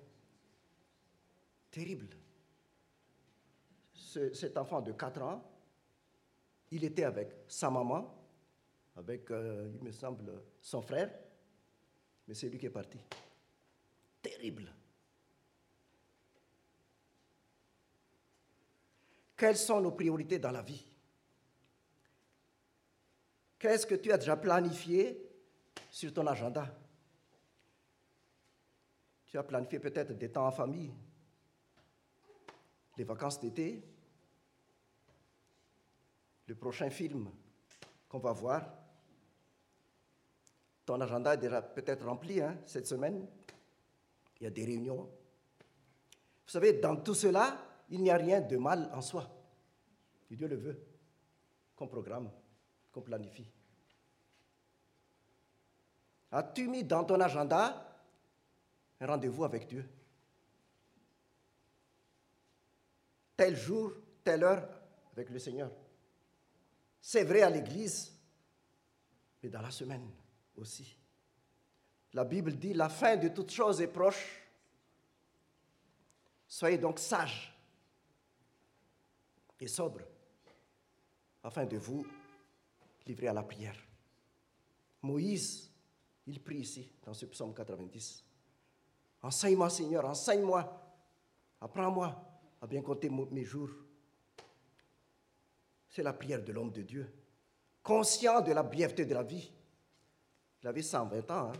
Terrible. 1.72 2.10
cet 3.96 4.56
enfant 4.56 4.82
de 4.82 4.92
4 4.92 5.20
ans, 5.24 5.44
il 6.70 6.84
était 6.84 7.06
avec 7.06 7.34
sa 7.48 7.72
maman, 7.72 8.14
avec, 8.96 9.32
euh, 9.32 9.72
il 9.74 9.82
me 9.84 9.92
semble, 9.92 10.44
son 10.62 10.84
frère, 10.84 11.12
mais 12.28 12.34
c'est 12.34 12.50
lui 12.50 12.58
qui 12.58 12.66
est 12.66 12.70
parti. 12.70 13.00
Terrible. 14.22 14.72
Quelles 19.36 19.58
sont 19.58 19.82
nos 19.82 19.92
priorités 19.92 20.38
dans 20.38 20.52
la 20.52 20.62
vie? 20.62 20.86
Qu'est-ce 23.58 23.86
que 23.86 23.96
tu 23.96 24.12
as 24.12 24.18
déjà 24.18 24.38
planifié 24.38 25.20
sur 25.90 26.14
ton 26.14 26.26
agenda? 26.28 26.76
Tu 29.28 29.38
as 29.38 29.44
planifié 29.44 29.80
peut-être 29.80 30.14
des 30.14 30.32
temps 30.32 30.46
en 30.46 30.52
famille, 30.52 30.94
les 32.98 33.04
vacances 33.04 33.40
d'été, 33.40 33.84
le 36.48 36.56
prochain 36.56 36.90
film 36.90 37.32
qu'on 38.10 38.20
va 38.20 38.34
voir? 38.34 38.81
Ton 40.86 41.00
agenda 41.00 41.34
est 41.34 41.38
déjà 41.38 41.62
peut-être 41.62 42.06
rempli 42.06 42.42
hein, 42.42 42.58
cette 42.66 42.88
semaine. 42.88 43.28
Il 44.40 44.44
y 44.44 44.48
a 44.48 44.50
des 44.50 44.66
réunions. 44.66 45.04
Vous 45.04 46.52
savez, 46.52 46.74
dans 46.74 46.96
tout 46.98 47.14
cela, 47.14 47.58
il 47.90 48.02
n'y 48.02 48.10
a 48.10 48.18
rien 48.18 48.42
de 48.42 48.58
mal 48.58 48.90
en 48.94 49.02
soi. 49.02 49.30
Si 50.28 50.36
Dieu 50.36 50.48
le 50.48 50.56
veut, 50.56 50.84
qu'on 51.76 51.88
programme, 51.88 52.32
qu'on 52.92 53.02
planifie. 53.02 53.48
As-tu 56.32 56.68
mis 56.68 56.84
dans 56.84 57.04
ton 57.04 57.20
agenda 57.20 58.00
un 59.00 59.06
rendez-vous 59.06 59.44
avec 59.44 59.68
Dieu? 59.68 59.88
Tel 63.36 63.56
jour, 63.56 63.94
telle 64.24 64.44
heure 64.44 64.68
avec 65.14 65.30
le 65.30 65.40
Seigneur. 65.40 65.72
C'est 67.02 67.24
vrai 67.24 67.42
à 67.42 67.50
l'église, 67.50 68.16
mais 69.42 69.50
dans 69.50 69.62
la 69.62 69.72
semaine 69.72 70.08
aussi. 70.56 70.98
La 72.14 72.24
Bible 72.24 72.58
dit, 72.58 72.74
la 72.74 72.90
fin 72.90 73.16
de 73.16 73.30
toute 73.30 73.52
chose 73.52 73.82
est 73.82 73.88
proche. 73.88 74.42
Soyez 76.48 76.78
donc 76.78 77.00
sages 77.00 77.58
et 79.60 79.68
sobres 79.68 80.02
afin 81.44 81.66
de 81.66 81.78
vous 81.78 82.06
livrer 83.06 83.28
à 83.28 83.34
la 83.34 83.44
prière. 83.44 83.78
Moïse, 85.02 85.72
il 86.28 86.42
prie 86.42 86.60
ici, 86.60 86.92
dans 87.04 87.14
ce 87.14 87.26
psaume 87.26 87.54
90. 87.54 88.24
Enseigne-moi, 89.24 89.70
Seigneur, 89.70 90.06
enseigne-moi, 90.06 90.82
apprends-moi 91.60 92.32
à 92.62 92.68
bien 92.68 92.82
compter 92.82 93.10
mes 93.10 93.44
jours. 93.44 93.70
C'est 95.88 96.04
la 96.04 96.14
prière 96.14 96.44
de 96.44 96.52
l'homme 96.52 96.72
de 96.72 96.82
Dieu, 96.82 97.12
conscient 97.84 98.42
de 98.42 98.52
la 98.52 98.64
brièveté 98.64 99.06
de 99.06 99.14
la 99.14 99.24
vie. 99.24 99.52
Il 100.62 100.68
avait 100.68 100.82
120 100.82 101.32
ans, 101.32 101.52
hein. 101.52 101.54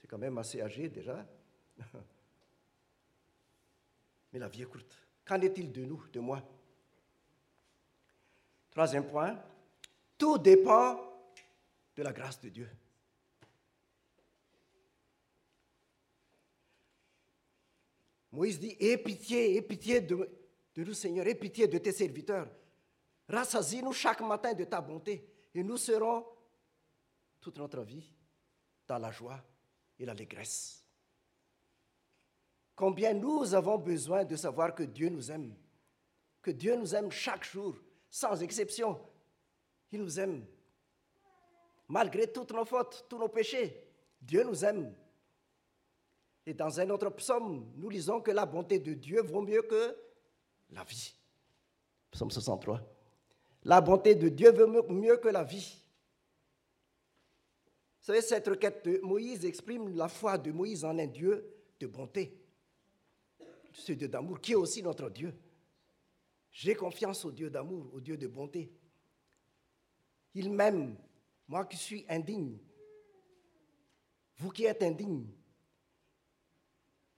c'est 0.00 0.06
quand 0.06 0.18
même 0.18 0.36
assez 0.38 0.60
âgé 0.60 0.88
déjà. 0.88 1.26
Mais 4.32 4.38
la 4.38 4.48
vie 4.48 4.62
est 4.62 4.66
courte. 4.66 4.96
Qu'en 5.24 5.40
est-il 5.40 5.72
de 5.72 5.84
nous, 5.84 6.04
de 6.12 6.20
moi? 6.20 6.42
Troisième 8.70 9.06
point, 9.06 9.36
tout 10.16 10.38
dépend 10.38 11.00
de 11.96 12.02
la 12.02 12.12
grâce 12.12 12.40
de 12.40 12.48
Dieu. 12.50 12.68
Moïse 18.32 18.60
dit, 18.60 18.76
aie 18.78 18.96
pitié, 18.98 19.56
aie 19.56 19.62
pitié 19.62 20.00
de, 20.00 20.28
nous, 20.76 20.94
Seigneur, 20.94 21.26
aie 21.26 21.34
pitié 21.34 21.66
de 21.66 21.78
tes 21.78 21.92
serviteurs. 21.92 22.48
Rassasie-nous 23.28 23.92
chaque 23.92 24.20
matin 24.20 24.54
de 24.54 24.64
ta 24.64 24.80
bonté 24.80 25.26
et 25.54 25.62
nous 25.64 25.76
serons 25.76 26.24
toute 27.40 27.58
notre 27.58 27.82
vie 27.82 28.12
dans 28.86 28.98
la 28.98 29.10
joie 29.10 29.40
et 29.98 30.04
l'allégresse. 30.04 30.84
Combien 32.74 33.12
nous 33.12 33.54
avons 33.54 33.78
besoin 33.78 34.24
de 34.24 34.36
savoir 34.36 34.74
que 34.74 34.82
Dieu 34.82 35.08
nous 35.10 35.30
aime, 35.30 35.54
que 36.42 36.50
Dieu 36.50 36.76
nous 36.76 36.94
aime 36.94 37.10
chaque 37.10 37.44
jour, 37.44 37.76
sans 38.10 38.42
exception. 38.42 38.98
Il 39.92 40.00
nous 40.00 40.18
aime. 40.18 40.46
Malgré 41.88 42.32
toutes 42.32 42.52
nos 42.52 42.64
fautes, 42.64 43.04
tous 43.08 43.18
nos 43.18 43.28
péchés, 43.28 43.86
Dieu 44.20 44.44
nous 44.44 44.64
aime. 44.64 44.94
Et 46.46 46.54
dans 46.54 46.80
un 46.80 46.88
autre 46.90 47.10
psaume, 47.10 47.70
nous 47.76 47.90
lisons 47.90 48.20
que 48.20 48.30
la 48.30 48.46
bonté 48.46 48.78
de 48.78 48.94
Dieu 48.94 49.20
vaut 49.22 49.42
mieux 49.42 49.62
que 49.62 49.96
la 50.70 50.84
vie. 50.84 51.14
Psaume 52.10 52.30
63. 52.30 52.80
La 53.64 53.80
bonté 53.80 54.14
de 54.14 54.28
Dieu 54.28 54.52
vaut 54.52 54.88
mieux 54.88 55.18
que 55.18 55.28
la 55.28 55.44
vie. 55.44 55.79
Vous 58.00 58.06
savez, 58.06 58.22
cette 58.22 58.48
requête 58.48 58.84
de 58.84 59.00
Moïse 59.02 59.44
exprime 59.44 59.94
la 59.94 60.08
foi 60.08 60.38
de 60.38 60.50
Moïse 60.52 60.84
en 60.84 60.98
un 60.98 61.06
Dieu 61.06 61.44
de 61.78 61.86
bonté 61.86 62.40
ce 63.72 63.92
Dieu 63.92 64.08
d'amour, 64.08 64.40
qui 64.40 64.52
est 64.52 64.56
aussi 64.56 64.82
notre 64.82 65.10
Dieu. 65.10 65.34
J'ai 66.50 66.74
confiance 66.74 67.24
au 67.24 67.30
Dieu 67.30 67.50
d'amour, 67.50 67.90
au 67.94 68.00
Dieu 68.00 68.16
de 68.16 68.26
bonté. 68.26 68.72
Il 70.34 70.50
m'aime, 70.50 70.96
moi 71.48 71.64
qui 71.64 71.76
suis 71.76 72.04
indigne, 72.08 72.58
vous 74.36 74.50
qui 74.50 74.64
êtes 74.64 74.82
indigne. 74.82 75.26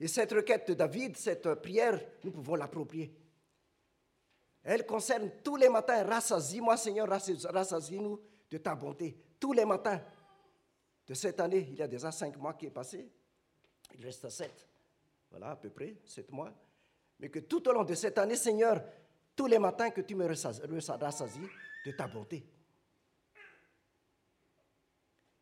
Et 0.01 0.09
cette 0.09 0.33
requête 0.33 0.69
de 0.69 0.75
David, 0.75 1.17
cette 1.17 1.55
prière, 1.55 2.01
nous 2.25 2.33
pouvons 2.33 2.57
l'approprier. 2.57 3.15
Elle 4.65 4.87
concerne 4.87 5.31
tous 5.43 5.57
les 5.57 5.69
matins, 5.69 6.05
rassasie-moi 6.05 6.77
Seigneur, 6.77 7.09
rassasie-nous 7.09 8.21
de 8.51 8.59
ta 8.59 8.75
bonté. 8.75 9.17
Tous 9.39 9.53
les 9.53 9.65
matins 9.65 10.01
de 11.07 11.15
cette 11.15 11.41
année, 11.41 11.67
il 11.71 11.77
y 11.77 11.83
a 11.83 11.89
déjà 11.89 12.13
cinq 12.13 12.37
mois 12.37 12.55
qui 12.55 12.67
est 12.67 12.71
passé, 12.71 13.11
il 13.95 14.05
reste 14.05 14.29
sept 14.29 14.69
voilà 15.33 15.51
à 15.53 15.57
peu 15.57 15.71
près, 15.71 15.97
sept 16.05 16.31
mois, 16.31 16.53
mais 17.19 17.31
que 17.31 17.39
tout 17.39 17.67
au 17.67 17.73
long 17.73 17.85
de 17.85 17.95
cette 17.95 18.19
année, 18.19 18.37
Seigneur, 18.37 18.85
tous 19.35 19.47
les 19.47 19.59
matins 19.59 19.91
que 19.91 20.03
tu 20.03 20.15
me 20.15 20.27
rassasies 20.27 21.49
de 21.87 21.91
ta 21.93 22.07
bonté. 22.07 22.45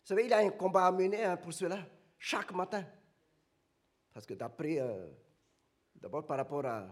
Vous 0.01 0.07
savez, 0.17 0.25
il 0.25 0.31
y 0.31 0.33
a 0.33 0.39
un 0.39 0.51
combat 0.51 0.87
à 0.87 0.93
mener 0.93 1.25
hein, 1.25 1.37
pour 1.37 1.53
cela, 1.53 1.85
chaque 2.19 2.53
matin. 2.53 2.85
Parce 4.13 4.27
que 4.27 4.35
d'après, 4.35 4.81
euh, 4.81 5.09
d'abord 5.97 6.25
par 6.25 6.37
rapport 6.37 6.65
à, 6.67 6.87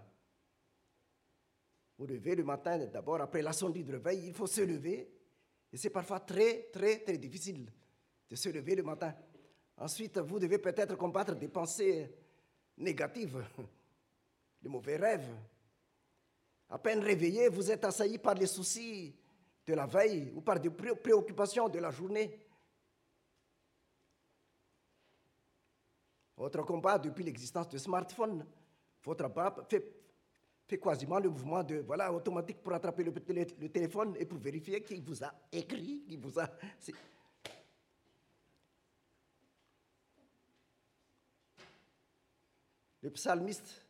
au 1.99 2.07
lever 2.07 2.35
le 2.35 2.45
matin, 2.45 2.79
d'abord 2.87 3.21
après 3.21 3.53
sonde 3.53 3.75
de 3.75 3.93
réveil, 3.93 4.27
il 4.27 4.35
faut 4.35 4.47
se 4.49 4.61
lever. 4.61 5.09
Et 5.73 5.77
c'est 5.77 5.91
parfois 5.91 6.21
très, 6.21 6.69
très, 6.73 6.99
très 6.99 7.19
difficile 7.19 7.71
de 8.29 8.37
se 8.37 8.49
lever 8.49 8.75
le 8.75 8.83
matin. 8.83 9.15
Ensuite, 9.77 10.19
vous 10.19 10.39
devez 10.39 10.59
peut-être 10.59 10.97
combattre 10.97 11.35
des 11.35 11.49
pensées 11.49 12.13
négatives, 12.77 13.45
les 14.63 14.69
mauvais 14.69 14.97
rêves. 14.97 15.29
À 16.69 16.79
peine 16.79 17.01
réveillé, 17.01 17.49
vous 17.49 17.71
êtes 17.71 17.85
assailli 17.85 18.19
par 18.19 18.35
les 18.35 18.47
soucis 18.47 19.15
de 19.67 19.75
la 19.75 19.87
veille 19.87 20.33
ou 20.35 20.41
par 20.41 20.61
des 20.61 20.71
préoccupations 20.71 21.69
de 21.69 21.79
la 21.79 21.91
journée. 21.91 22.39
Votre 26.37 26.63
combat 26.63 26.99
depuis 26.99 27.25
l'existence 27.25 27.69
du 27.69 27.79
smartphone, 27.79 28.47
votre 29.03 29.31
fait, 29.69 29.85
fait, 30.67 30.79
quasiment 30.79 31.19
le 31.19 31.31
mouvement 31.31 31.65
de, 31.65 31.77
voilà, 31.79 32.13
automatique 32.13 32.63
pour 32.63 32.73
attraper 32.73 33.03
le, 33.03 33.13
le 33.13 33.69
téléphone 33.69 34.15
et 34.19 34.25
pour 34.25 34.39
vérifier 34.39 34.83
qui 34.83 35.01
vous 35.01 35.25
a 35.25 35.33
écrit, 35.51 36.05
qui 36.07 36.17
vous 36.17 36.39
a. 36.39 36.49
Le 43.03 43.11
psalmiste, 43.11 43.87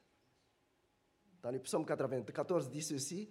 dans 1.42 1.50
le 1.50 1.58
psaume 1.60 1.86
94, 1.86 2.68
dit 2.68 2.82
ceci 2.82 3.28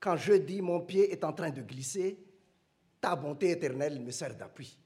Quand 0.00 0.16
je 0.16 0.34
dis 0.34 0.62
mon 0.62 0.80
pied 0.80 1.12
est 1.12 1.24
en 1.24 1.32
train 1.32 1.50
de 1.50 1.62
glisser, 1.62 2.18
ta 3.00 3.14
bonté 3.14 3.50
éternelle 3.50 4.00
me 4.00 4.10
sert 4.10 4.34
d'appui. 4.34 4.78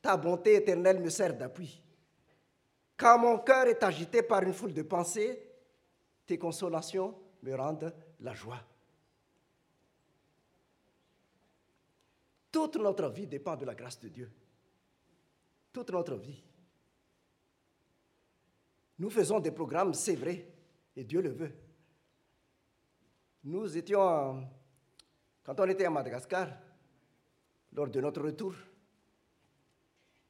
Ta 0.00 0.16
bonté 0.16 0.54
éternelle 0.54 1.00
me 1.00 1.10
sert 1.10 1.36
d'appui. 1.36 1.80
Quand 2.96 3.18
mon 3.18 3.38
cœur 3.38 3.66
est 3.66 3.82
agité 3.82 4.22
par 4.22 4.42
une 4.42 4.52
foule 4.52 4.72
de 4.72 4.82
pensées, 4.82 5.48
tes 6.26 6.38
consolations 6.38 7.14
me 7.42 7.54
rendent 7.54 7.94
la 8.20 8.34
joie. 8.34 8.60
Toute 12.50 12.76
notre 12.76 13.08
vie 13.08 13.26
dépend 13.26 13.56
de 13.56 13.64
la 13.64 13.74
grâce 13.74 13.98
de 13.98 14.08
Dieu. 14.08 14.30
Toute 15.72 15.90
notre 15.90 16.16
vie. 16.16 16.42
Nous 19.02 19.10
faisons 19.10 19.40
des 19.40 19.50
programmes, 19.50 19.94
c'est 19.94 20.14
vrai, 20.14 20.46
et 20.94 21.02
Dieu 21.02 21.20
le 21.20 21.30
veut. 21.30 21.50
Nous 23.42 23.76
étions, 23.76 24.46
quand 25.42 25.58
on 25.58 25.68
était 25.68 25.86
à 25.86 25.90
Madagascar, 25.90 26.46
lors 27.72 27.88
de 27.88 28.00
notre 28.00 28.22
retour, 28.22 28.54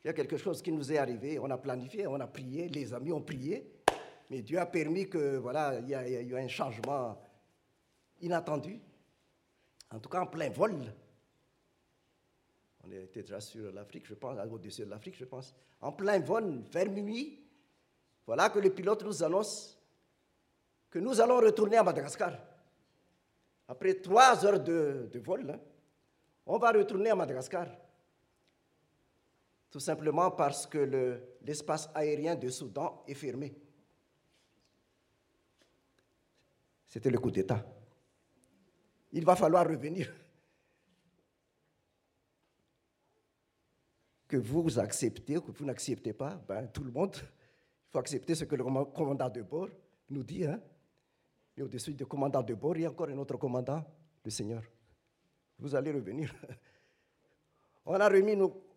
il 0.03 0.07
y 0.07 0.09
a 0.09 0.15
quelque 0.15 0.39
chose 0.39 0.63
qui 0.63 0.73
nous 0.73 0.91
est 0.91 0.97
arrivé, 0.97 1.39
on 1.39 1.51
a 1.51 1.59
planifié, 1.59 2.07
on 2.07 2.19
a 2.19 2.27
prié, 2.27 2.71
les 2.71 2.95
amis 2.95 3.13
ont 3.13 3.21
prié, 3.21 3.71
mais 4.31 4.41
Dieu 4.41 4.59
a 4.59 4.65
permis 4.65 5.07
que, 5.07 5.37
voilà, 5.37 5.79
il 5.79 5.91
y 5.91 5.95
a, 5.95 6.23
eu 6.23 6.35
un 6.35 6.49
changement 6.49 7.21
inattendu. 8.23 8.81
En 9.91 9.99
tout 9.99 10.09
cas, 10.09 10.23
en 10.23 10.27
plein 10.27 10.49
vol. 10.49 10.95
On 12.85 12.91
était 12.91 13.21
déjà 13.21 13.39
sur 13.39 13.71
l'Afrique, 13.71 14.07
je 14.07 14.15
pense, 14.15 14.39
au-dessus 14.51 14.87
de 14.87 14.89
l'Afrique, 14.89 15.19
je 15.19 15.27
pense. 15.27 15.55
En 15.83 15.93
plein 15.93 16.21
vol, 16.21 16.63
vers 16.73 16.91
minuit, 16.91 17.42
voilà 18.27 18.51
que 18.51 18.59
le 18.59 18.71
pilote 18.71 19.03
nous 19.05 19.23
annonce 19.23 19.79
que 20.91 20.99
nous 20.99 21.21
allons 21.21 21.41
retourner 21.41 21.79
à 21.79 21.83
Madagascar. 21.83 22.33
Après 23.67 23.95
trois 23.95 24.45
heures 24.45 24.61
de, 24.61 25.09
vol, 25.25 25.51
hein, 25.51 25.61
on 26.45 26.59
va 26.59 26.71
retourner 26.71 27.11
à 27.11 27.17
Madagascar. 27.17 27.67
Tout 29.71 29.81
simplement 29.81 30.31
parce 30.33 30.67
que 30.67 31.19
l'espace 31.41 31.89
aérien 31.95 32.35
de 32.37 32.51
Soudan 32.51 33.03
est 33.09 33.15
fermé. 33.15 33.57
C'était 36.87 37.09
le 37.09 37.19
coup 37.19 37.31
d'État. 37.31 37.65
Il 39.13 39.25
va 39.25 39.35
falloir 39.35 39.67
revenir. 39.67 40.13
Que 44.29 44.37
vous 44.37 44.79
acceptez 44.79 45.39
ou 45.39 45.41
que 45.41 45.53
vous 45.53 45.65
n'acceptez 45.65 46.13
pas, 46.13 46.35
ben, 46.47 46.67
tout 46.67 46.85
le 46.85 46.91
monde 46.91 47.17
faut 47.93 47.99
accepter 47.99 48.35
ce 48.35 48.45
que 48.45 48.57
le 48.57 48.65
commandant 48.65 49.29
de 49.29 49.43
bord 49.43 49.69
nous 50.09 50.25
dit. 50.25 50.47
Hein? 50.47 50.61
Et 51.57 51.63
au-dessus 51.63 51.93
du 51.93 52.07
commandant 52.07 52.43
de 52.43 52.55
bord, 52.55 52.77
il 52.77 52.83
y 52.83 52.87
a 52.87 52.91
encore 52.91 53.09
un 53.09 53.19
autre 53.19 53.37
commandant, 53.37 53.85
le 54.25 54.31
Seigneur. 54.31 54.63
Vous 55.59 55.75
allez 55.75 55.93
revenir. 55.93 56.35
On 57.85 57.95
a 57.95 58.09
remis 58.09 58.35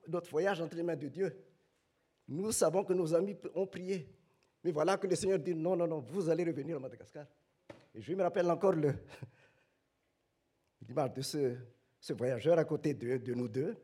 notre 0.08 0.30
voyage 0.30 0.60
entre 0.60 0.76
les 0.76 0.84
mains 0.84 0.98
de 0.98 1.08
Dieu. 1.08 1.34
Nous 2.28 2.52
savons 2.52 2.84
que 2.84 2.92
nos 2.92 3.14
amis 3.14 3.38
ont 3.54 3.66
prié. 3.66 4.10
Mais 4.64 4.72
voilà 4.72 4.98
que 4.98 5.08
le 5.08 5.16
Seigneur 5.16 5.40
dit 5.40 5.56
non, 5.56 5.78
non, 5.78 5.88
non, 5.88 6.00
vous 6.00 6.30
allez 6.30 6.44
revenir 6.44 6.76
à 6.76 6.80
Madagascar. 6.80 7.26
Et 7.94 8.02
je 8.02 8.14
me 8.14 8.24
rappelle 8.24 8.50
encore 8.52 8.74
le 8.74 8.94
l'image 10.88 11.14
de 11.14 11.22
ce, 11.22 12.14
voyageur 12.14 12.60
à 12.60 12.66
côté 12.66 12.94
de, 12.94 13.34
nous 13.34 13.48
deux. 13.48 13.78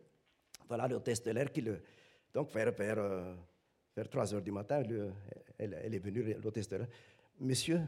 Voilà 0.67 0.88
l'hôtesse 0.88 1.24
de 1.24 1.32
l'air 1.32 1.52
qui 1.52 1.62
le. 1.62 1.82
Donc, 2.34 2.52
vers, 2.52 2.72
vers, 2.72 2.98
euh, 2.98 3.36
vers 3.96 4.10
3 4.10 4.34
heures 4.34 4.42
du 4.42 4.52
matin, 4.52 4.82
le, 4.84 5.12
elle, 5.58 5.94
est 5.94 6.00
venue, 6.00 6.34
l'hôtesse 6.42 6.68
de 6.70 6.78
l'air. 6.78 6.88
Monsieur, 7.40 7.82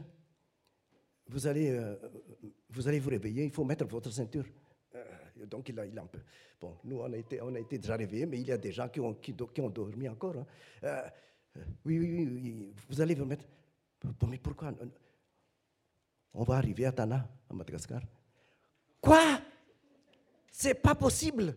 vous 1.26 1.46
allez, 1.46 1.70
euh, 1.70 1.96
vous 2.70 2.86
allez 2.86 3.00
vous 3.00 3.10
réveiller, 3.10 3.44
il 3.44 3.50
faut 3.50 3.64
mettre 3.64 3.86
votre 3.86 4.10
ceinture. 4.10 4.44
Euh, 4.94 5.46
donc, 5.46 5.68
il 5.68 5.78
a, 5.78 5.86
il 5.86 5.98
a 5.98 6.02
un 6.02 6.06
peu. 6.06 6.20
Bon, 6.60 6.76
nous, 6.84 6.98
on 7.00 7.12
a, 7.12 7.16
été, 7.16 7.40
on 7.40 7.54
a 7.54 7.58
été 7.58 7.78
déjà 7.78 7.96
réveillés, 7.96 8.26
mais 8.26 8.40
il 8.40 8.46
y 8.46 8.52
a 8.52 8.58
des 8.58 8.72
gens 8.72 8.88
qui 8.88 9.00
ont, 9.00 9.14
qui, 9.14 9.34
ont 9.60 9.70
dormi 9.70 10.08
encore. 10.08 10.36
Hein. 10.36 10.46
Euh, 10.84 11.08
oui, 11.84 11.98
oui, 11.98 12.28
oui, 12.30 12.74
vous 12.88 13.00
allez 13.00 13.14
vous 13.14 13.24
mettre. 13.24 13.44
Bon, 14.02 14.26
mais 14.26 14.38
pourquoi? 14.38 14.72
On 16.34 16.42
va 16.42 16.56
arriver 16.56 16.84
à 16.84 16.92
Tana, 16.92 17.28
à 17.48 17.54
Madagascar. 17.54 18.02
Quoi? 19.00 19.40
C'est 20.50 20.74
pas 20.74 20.94
possible. 20.94 21.56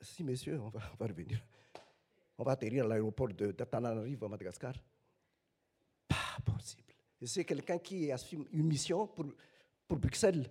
Si, 0.00 0.22
va, 0.22 0.32
on 0.62 0.68
va 0.70 1.06
revenir. 1.06 1.42
On 2.40 2.42
va 2.42 2.52
atterrir 2.52 2.86
à 2.86 2.88
l'aéroport 2.88 3.28
de, 3.28 3.52
de 3.52 3.64
Tananarive, 3.64 4.24
à 4.24 4.28
Madagascar. 4.28 4.72
Pas 6.08 6.38
possible. 6.42 6.94
C'est 7.22 7.44
quelqu'un 7.44 7.78
qui 7.78 8.10
assume 8.10 8.46
une 8.50 8.66
mission 8.66 9.06
pour, 9.08 9.26
pour 9.86 9.98
Bruxelles. 9.98 10.50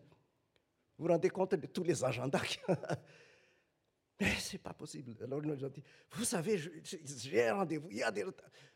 Vous 0.95 1.06
vous 1.06 1.12
rendez 1.12 1.32
compte 1.32 1.56
de 1.56 1.65
tous 1.65 1.82
les 1.82 2.04
agendas 2.04 2.43
Mais 4.19 4.36
ce 4.36 4.54
n'est 4.54 4.60
pas 4.60 4.73
possible. 4.75 5.15
Alors, 5.23 5.41
nous 5.41 5.52
avons 5.52 5.69
dit, 5.69 5.82
vous 6.12 6.25
savez, 6.25 6.62
j'ai 6.84 7.47
un 7.47 7.56
rendez-vous. 7.56 7.88
Il 7.89 7.97
y 7.97 8.04
a 8.04 8.13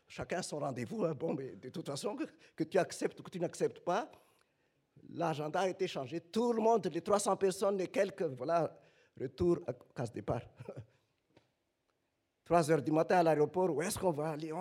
chacun 0.08 0.42
son 0.42 0.58
rendez-vous. 0.58 1.04
Hein. 1.04 1.14
Bon, 1.14 1.34
mais 1.34 1.54
de 1.54 1.68
toute 1.68 1.86
façon, 1.86 2.16
que, 2.16 2.24
que 2.56 2.64
tu 2.64 2.78
acceptes 2.78 3.20
ou 3.20 3.22
que 3.22 3.30
tu 3.30 3.38
n'acceptes 3.38 3.78
pas, 3.78 4.10
l'agenda 5.10 5.60
a 5.60 5.68
été 5.68 5.86
changé. 5.86 6.20
Tout 6.20 6.52
le 6.52 6.60
monde, 6.60 6.84
les 6.92 7.00
300 7.00 7.36
personnes 7.36 7.80
et 7.80 7.86
quelques, 7.86 8.22
voilà, 8.22 8.76
retour 9.20 9.60
à 9.68 9.72
casse-départ. 9.72 10.42
3 12.44 12.70
heures 12.70 12.82
du 12.82 12.92
matin 12.92 13.18
à 13.18 13.22
l'aéroport, 13.22 13.70
où 13.70 13.82
est-ce 13.82 13.98
qu'on 13.98 14.12
va 14.12 14.30
aller 14.30 14.52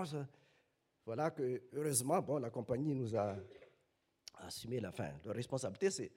Voilà 1.06 1.32
que, 1.32 1.64
heureusement, 1.74 2.22
bon, 2.22 2.38
la 2.38 2.50
compagnie 2.50 2.96
nous 2.96 3.16
a 3.16 3.36
assumé 4.38 4.80
la 4.80 4.92
fin. 4.92 5.12
La 5.26 5.34
responsabilité, 5.34 5.90
c'est 5.90 6.12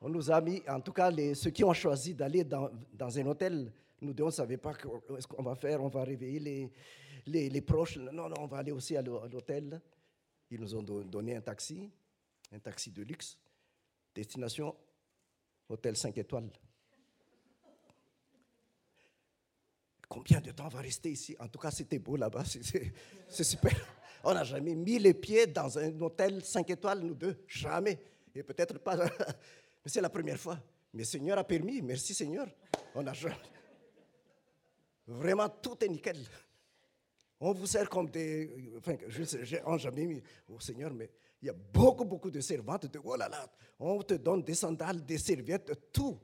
on 0.00 0.08
nous 0.08 0.30
a 0.30 0.40
mis, 0.40 0.62
en 0.68 0.80
tout 0.80 0.92
cas, 0.92 1.10
les, 1.10 1.34
ceux 1.34 1.50
qui 1.50 1.64
ont 1.64 1.72
choisi 1.72 2.14
d'aller 2.14 2.44
dans, 2.44 2.70
dans, 2.92 3.18
un 3.18 3.26
hôtel, 3.26 3.72
nous 4.00 4.12
deux, 4.12 4.22
on 4.22 4.26
ne 4.26 4.32
savait 4.32 4.56
pas 4.56 4.72
ce 4.74 5.26
qu'on 5.26 5.42
va 5.42 5.56
faire, 5.56 5.82
on 5.82 5.88
va 5.88 6.04
réveiller 6.04 6.38
les, 6.38 6.72
les, 7.26 7.48
les, 7.48 7.60
proches. 7.60 7.96
Non, 7.96 8.12
non, 8.28 8.34
on 8.38 8.46
va 8.46 8.58
aller 8.58 8.70
aussi 8.70 8.96
à 8.96 9.02
l'hôtel. 9.02 9.80
Ils 10.50 10.60
nous 10.60 10.74
ont 10.76 10.82
donné 10.82 11.34
un 11.34 11.40
taxi, 11.40 11.90
un 12.52 12.58
taxi 12.60 12.92
de 12.92 13.02
luxe, 13.02 13.38
destination 14.14 14.74
hôtel 15.68 15.96
5 15.96 16.16
étoiles. 16.16 16.50
Combien 20.08 20.40
de 20.40 20.50
temps 20.52 20.66
on 20.66 20.68
va 20.68 20.80
rester 20.80 21.10
ici? 21.10 21.36
En 21.38 21.48
tout 21.48 21.58
cas, 21.58 21.70
c'était 21.70 21.98
beau 21.98 22.16
là-bas, 22.16 22.44
c'est 22.44 23.44
super. 23.44 23.74
On 24.24 24.34
n'a 24.34 24.44
jamais 24.44 24.74
mis 24.74 24.98
les 24.98 25.14
pieds 25.14 25.46
dans 25.46 25.78
un 25.78 26.00
hôtel 26.00 26.42
5 26.44 26.70
étoiles, 26.70 27.00
nous 27.00 27.14
deux, 27.14 27.44
jamais. 27.46 27.98
Et 28.34 28.42
peut-être 28.42 28.78
pas 28.78 28.96
c'est 29.86 30.00
la 30.00 30.10
première 30.10 30.38
fois. 30.38 30.58
Mais 30.94 31.04
Seigneur 31.04 31.38
a 31.38 31.44
permis, 31.44 31.82
merci 31.82 32.14
Seigneur. 32.14 32.48
On 32.94 33.06
a 33.06 33.12
Vraiment, 35.06 35.48
tout 35.48 35.82
est 35.82 35.88
nickel. 35.88 36.18
On 37.40 37.52
vous 37.52 37.66
sert 37.66 37.88
comme 37.88 38.10
des. 38.10 38.72
Enfin, 38.76 38.96
je 39.06 39.20
n'ai 39.20 39.78
jamais 39.78 40.06
mis 40.06 40.22
au 40.48 40.58
Seigneur, 40.60 40.92
mais 40.92 41.10
il 41.40 41.46
y 41.46 41.50
a 41.50 41.54
beaucoup, 41.54 42.04
beaucoup 42.04 42.30
de 42.30 42.40
servantes. 42.40 42.86
De, 42.86 43.00
oh 43.02 43.16
là 43.16 43.28
là, 43.28 43.48
on 43.78 44.02
te 44.02 44.14
donne 44.14 44.42
des 44.42 44.54
sandales, 44.54 45.04
des 45.04 45.18
serviettes, 45.18 45.92
tout. 45.92 46.18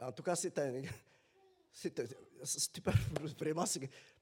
En 0.00 0.12
tout 0.12 0.22
cas, 0.22 0.34
c'est 0.36 0.58
un. 0.58 0.82
C'est 1.72 1.96
vraiment. 3.38 3.64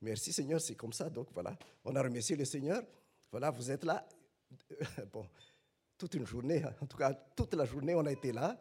Merci 0.02 0.34
Seigneur, 0.34 0.60
c'est 0.60 0.74
comme 0.74 0.92
ça. 0.92 1.08
Donc 1.08 1.28
voilà, 1.32 1.56
on 1.82 1.96
a 1.96 2.02
remercié 2.02 2.36
le 2.36 2.44
Seigneur. 2.44 2.82
Voilà, 3.30 3.50
vous 3.50 3.70
êtes 3.70 3.84
là. 3.84 4.06
Bon, 5.12 5.26
toute 5.96 6.14
une 6.14 6.26
journée, 6.26 6.62
en 6.82 6.86
tout 6.86 6.98
cas 6.98 7.14
toute 7.14 7.54
la 7.54 7.64
journée, 7.64 7.94
on 7.94 8.04
a 8.04 8.12
été 8.12 8.32
là. 8.32 8.60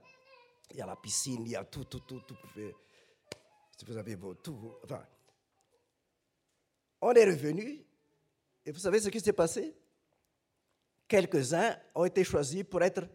Il 0.72 0.78
y 0.78 0.82
a 0.82 0.86
la 0.86 0.96
piscine, 0.96 1.42
il 1.42 1.52
y 1.52 1.56
a 1.58 1.66
tout, 1.66 1.84
tout, 1.84 2.00
tout, 2.00 2.22
tout. 2.22 2.38
Si 3.78 3.84
vous 3.86 3.98
avez 3.98 4.16
vos, 4.16 4.36
tout, 4.36 4.76
enfin, 4.86 5.06
on 7.02 7.12
est 7.12 7.26
revenu 7.26 7.86
et 8.66 8.72
vous 8.72 8.80
savez 8.80 9.02
ce 9.02 9.10
qui 9.10 9.20
s'est 9.20 9.34
passé? 9.34 9.76
Quelques-uns 11.08 11.78
ont 11.94 12.06
été 12.06 12.24
choisis 12.24 12.64
pour 12.64 12.82
être 12.84 13.08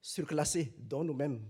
surclassés, 0.00 0.74
dont 0.78 1.04
nous-mêmes. 1.04 1.40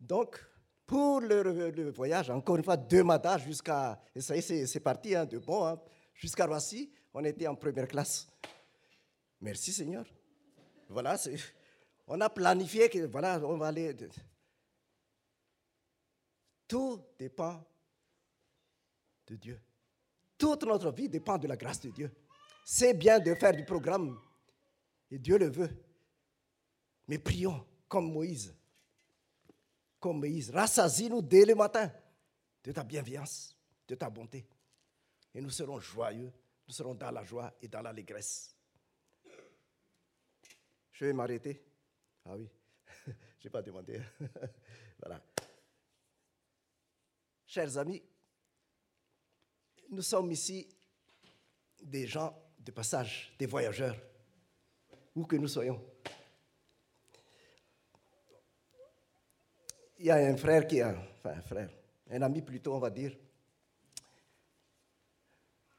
Donc, 0.00 0.42
pour 0.86 1.20
le, 1.20 1.90
voyage, 1.90 2.30
encore 2.30 2.56
une 2.56 2.64
fois, 2.64 2.76
deux 2.76 3.04
mandats 3.04 3.38
jusqu'à, 3.38 4.00
ça 4.16 4.34
y 4.34 4.38
est, 4.38 4.66
c'est 4.66 4.80
parti, 4.80 5.14
hein, 5.14 5.26
de 5.26 5.38
bon, 5.38 5.66
hein, 5.66 5.80
jusqu'à 6.14 6.46
Roissy, 6.46 6.90
on 7.12 7.24
était 7.24 7.46
en 7.46 7.54
première 7.54 7.86
classe. 7.86 8.26
Merci 9.40 9.72
Seigneur. 9.72 10.06
Voilà, 10.88 11.16
on 12.06 12.20
a 12.20 12.28
planifié 12.28 12.88
que 12.88 13.06
voilà, 13.06 13.40
on 13.44 13.56
va 13.56 13.68
aller. 13.68 13.96
Tout 16.66 17.00
dépend 17.18 17.64
de 19.28 19.36
Dieu. 19.36 19.60
Toute 20.36 20.64
notre 20.64 20.90
vie 20.90 21.08
dépend 21.08 21.38
de 21.38 21.46
la 21.46 21.56
grâce 21.56 21.80
de 21.80 21.90
Dieu. 21.90 22.10
C'est 22.64 22.94
bien 22.94 23.20
de 23.20 23.34
faire 23.34 23.54
du 23.54 23.64
programme, 23.64 24.18
et 25.10 25.18
Dieu 25.18 25.38
le 25.38 25.50
veut. 25.50 25.70
Mais 27.06 27.18
prions 27.18 27.64
comme 27.88 28.12
Moïse. 28.12 28.54
Comme 30.00 30.20
Moïse, 30.20 30.50
rassasie-nous 30.50 31.20
dès 31.20 31.44
le 31.44 31.54
matin 31.54 31.92
de 32.64 32.72
ta 32.72 32.82
bienveillance, 32.82 33.54
de 33.86 33.94
ta 33.94 34.08
bonté. 34.08 34.46
Et 35.34 35.42
nous 35.42 35.50
serons 35.50 35.78
joyeux, 35.78 36.32
nous 36.66 36.74
serons 36.74 36.94
dans 36.94 37.10
la 37.10 37.22
joie 37.22 37.52
et 37.60 37.68
dans 37.68 37.82
l'allégresse. 37.82 38.56
Je 40.92 41.04
vais 41.04 41.12
m'arrêter. 41.12 41.62
Ah 42.24 42.34
oui, 42.36 42.48
je 43.06 43.44
n'ai 43.44 43.50
pas 43.50 43.62
demandé. 43.62 44.00
voilà. 44.98 45.22
Chers 47.46 47.76
amis, 47.76 48.02
nous 49.90 50.02
sommes 50.02 50.30
ici 50.30 50.68
des 51.82 52.06
gens 52.06 52.34
de 52.58 52.70
passage, 52.70 53.34
des 53.38 53.46
voyageurs, 53.46 53.96
où 55.14 55.26
que 55.26 55.36
nous 55.36 55.48
soyons. 55.48 55.82
Il 60.00 60.06
y 60.06 60.10
a 60.10 60.16
un 60.16 60.36
frère 60.36 60.66
qui 60.66 60.80
a, 60.80 60.94
enfin 61.18 61.36
un 61.36 61.42
frère, 61.42 61.70
un 62.10 62.22
ami 62.22 62.42
plutôt, 62.42 62.74
on 62.74 62.78
va 62.78 62.90
dire, 62.90 63.16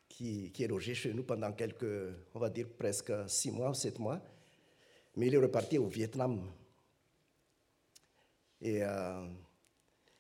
qui, 0.08 0.54
est 0.58 0.68
logé 0.68 0.94
chez 0.94 1.14
nous 1.14 1.24
pendant 1.24 1.52
quelques, 1.54 2.16
on 2.34 2.40
va 2.40 2.50
dire 2.50 2.70
presque 2.70 3.12
six 3.28 3.52
mois 3.52 3.72
ou 3.72 3.74
sept 3.74 3.98
mois 3.98 4.22
mais 5.16 5.28
il 5.28 5.36
est 5.36 5.38
reparti 5.38 5.78
au 5.78 5.88
Vietnam. 5.88 6.42
Et 8.62 8.84
euh, 8.84 9.28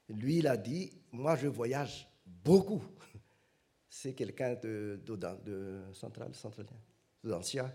lui, 0.09 0.37
il 0.37 0.47
a 0.47 0.57
dit, 0.57 0.91
moi, 1.11 1.35
je 1.35 1.47
voyage 1.47 2.09
beaucoup. 2.25 2.83
C'est 3.89 4.13
quelqu'un 4.13 4.55
de, 4.55 4.99
de, 5.05 5.15
de, 5.15 5.81
central, 5.93 6.33
centralien, 6.33 6.71
d'ancien. 7.23 7.73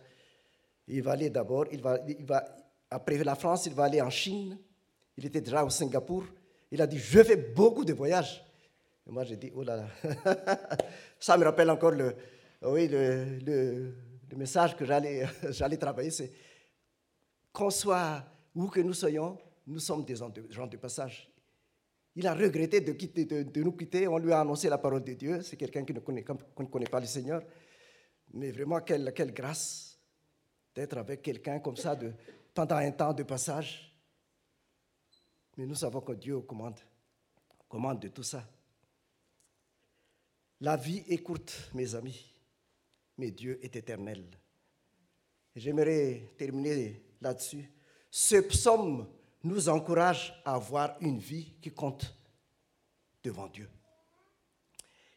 Il 0.89 1.03
va 1.03 1.13
aller 1.13 1.31
d'abord, 1.31 1.67
il 1.71 1.81
va, 1.81 1.99
il 2.07 2.25
va, 2.25 2.45
après 2.91 3.23
la 3.23 3.35
France, 3.35 3.67
il 3.67 3.75
va 3.75 3.85
aller 3.85 4.01
en 4.01 4.11
Chine. 4.11 4.59
Il 5.17 5.27
était 5.27 5.41
déjà 5.41 5.65
au 5.65 5.71
Singapour. 5.71 6.25
Il 6.71 6.81
a 6.83 6.87
dit, 6.87 6.99
je 6.99 7.23
fais 7.23 7.37
beaucoup 7.37 7.85
de 7.85 7.93
voyages. 7.93 8.45
Moi, 9.07 9.25
j'ai 9.25 9.37
dit, 9.37 9.53
oh 9.55 9.63
là 9.63 9.77
là. 9.77 9.89
Ça 11.21 11.37
me 11.39 11.45
rappelle 11.45 11.71
encore 11.71 11.93
le, 11.93 12.15
oui, 12.63 12.89
le, 12.89 13.93
message 14.37 14.77
que 14.77 14.85
j'allais 15.51 15.77
travailler. 15.77 16.11
C'est 16.11 16.33
qu'on 17.53 17.71
soit 17.71 18.25
où 18.55 18.67
que 18.67 18.81
nous 18.81 18.95
soyons, 18.95 19.39
nous 19.67 19.79
sommes 19.79 20.05
des 20.05 20.17
gens 20.17 20.29
de, 20.29 20.77
passage. 20.77 21.31
Il 22.15 22.27
a 22.27 22.35
regretté 22.35 22.81
de, 22.81 23.61
nous 23.61 23.73
quitter. 23.73 24.09
On 24.09 24.19
lui 24.19 24.33
a 24.33 24.41
annoncé 24.41 24.69
la 24.69 24.79
parole 24.79 25.05
de 25.05 25.13
Dieu. 25.13 25.43
C'est 25.43 25.57
quelqu'un 25.57 25.85
qui 25.85 25.95
ne 25.95 26.01
connaît, 26.01 26.25
ne 26.59 26.65
connaît 26.65 26.87
pas 26.87 27.01
le 27.01 27.07
Seigneur. 27.07 27.43
Mais 28.33 28.51
vraiment, 28.51 28.81
quelle, 28.81 29.13
grâce 29.33 29.99
d'être 30.75 30.99
avec 30.99 31.23
quelqu'un 31.23 31.61
comme 31.61 31.77
ça 31.77 31.97
pendant 32.53 32.77
un 32.77 32.91
temps 32.91 33.13
de 33.15 33.23
passage. 33.23 33.96
Mais 35.57 35.67
nous 35.67 35.75
savons 35.75 36.01
que 36.01 36.13
Dieu 36.13 36.41
commande, 36.41 36.79
commande 37.69 38.01
de 38.01 38.09
tout 38.09 38.23
ça. 38.23 38.47
La 40.61 40.77
vie 40.77 41.03
est 41.09 41.19
courte, 41.19 41.71
mes 41.75 41.95
amis, 41.95 42.33
mais 43.19 43.31
Dieu 43.31 43.59
est 43.63 43.77
éternel. 43.77 44.25
J'aimerais 45.55 46.35
terminer 46.37 47.03
là-dessus. 47.21 47.71
Ce 48.11 48.37
psaume 48.37 49.09
nous 49.45 49.69
encourage 49.69 50.41
à 50.45 50.55
avoir 50.55 50.97
une 51.01 51.19
vie 51.19 51.55
qui 51.61 51.71
compte. 51.71 52.13
devant 53.27 53.49
Dieu. 53.49 53.69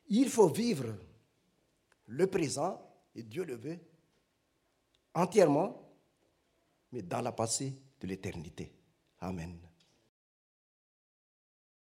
Il 0.08 0.30
faut 0.30 0.50
vivre 0.50 0.96
le 2.08 2.26
présent, 2.26 2.82
et 3.14 3.22
Dieu 3.22 3.44
le 3.44 3.56
veut, 3.56 3.80
entièrement, 5.14 5.80
mais 6.92 7.04
dans 7.04 7.22
la 7.22 7.32
passé 7.32 7.80
de 8.02 8.08
l'éternité. 8.08 8.74
Amen. 9.20 9.69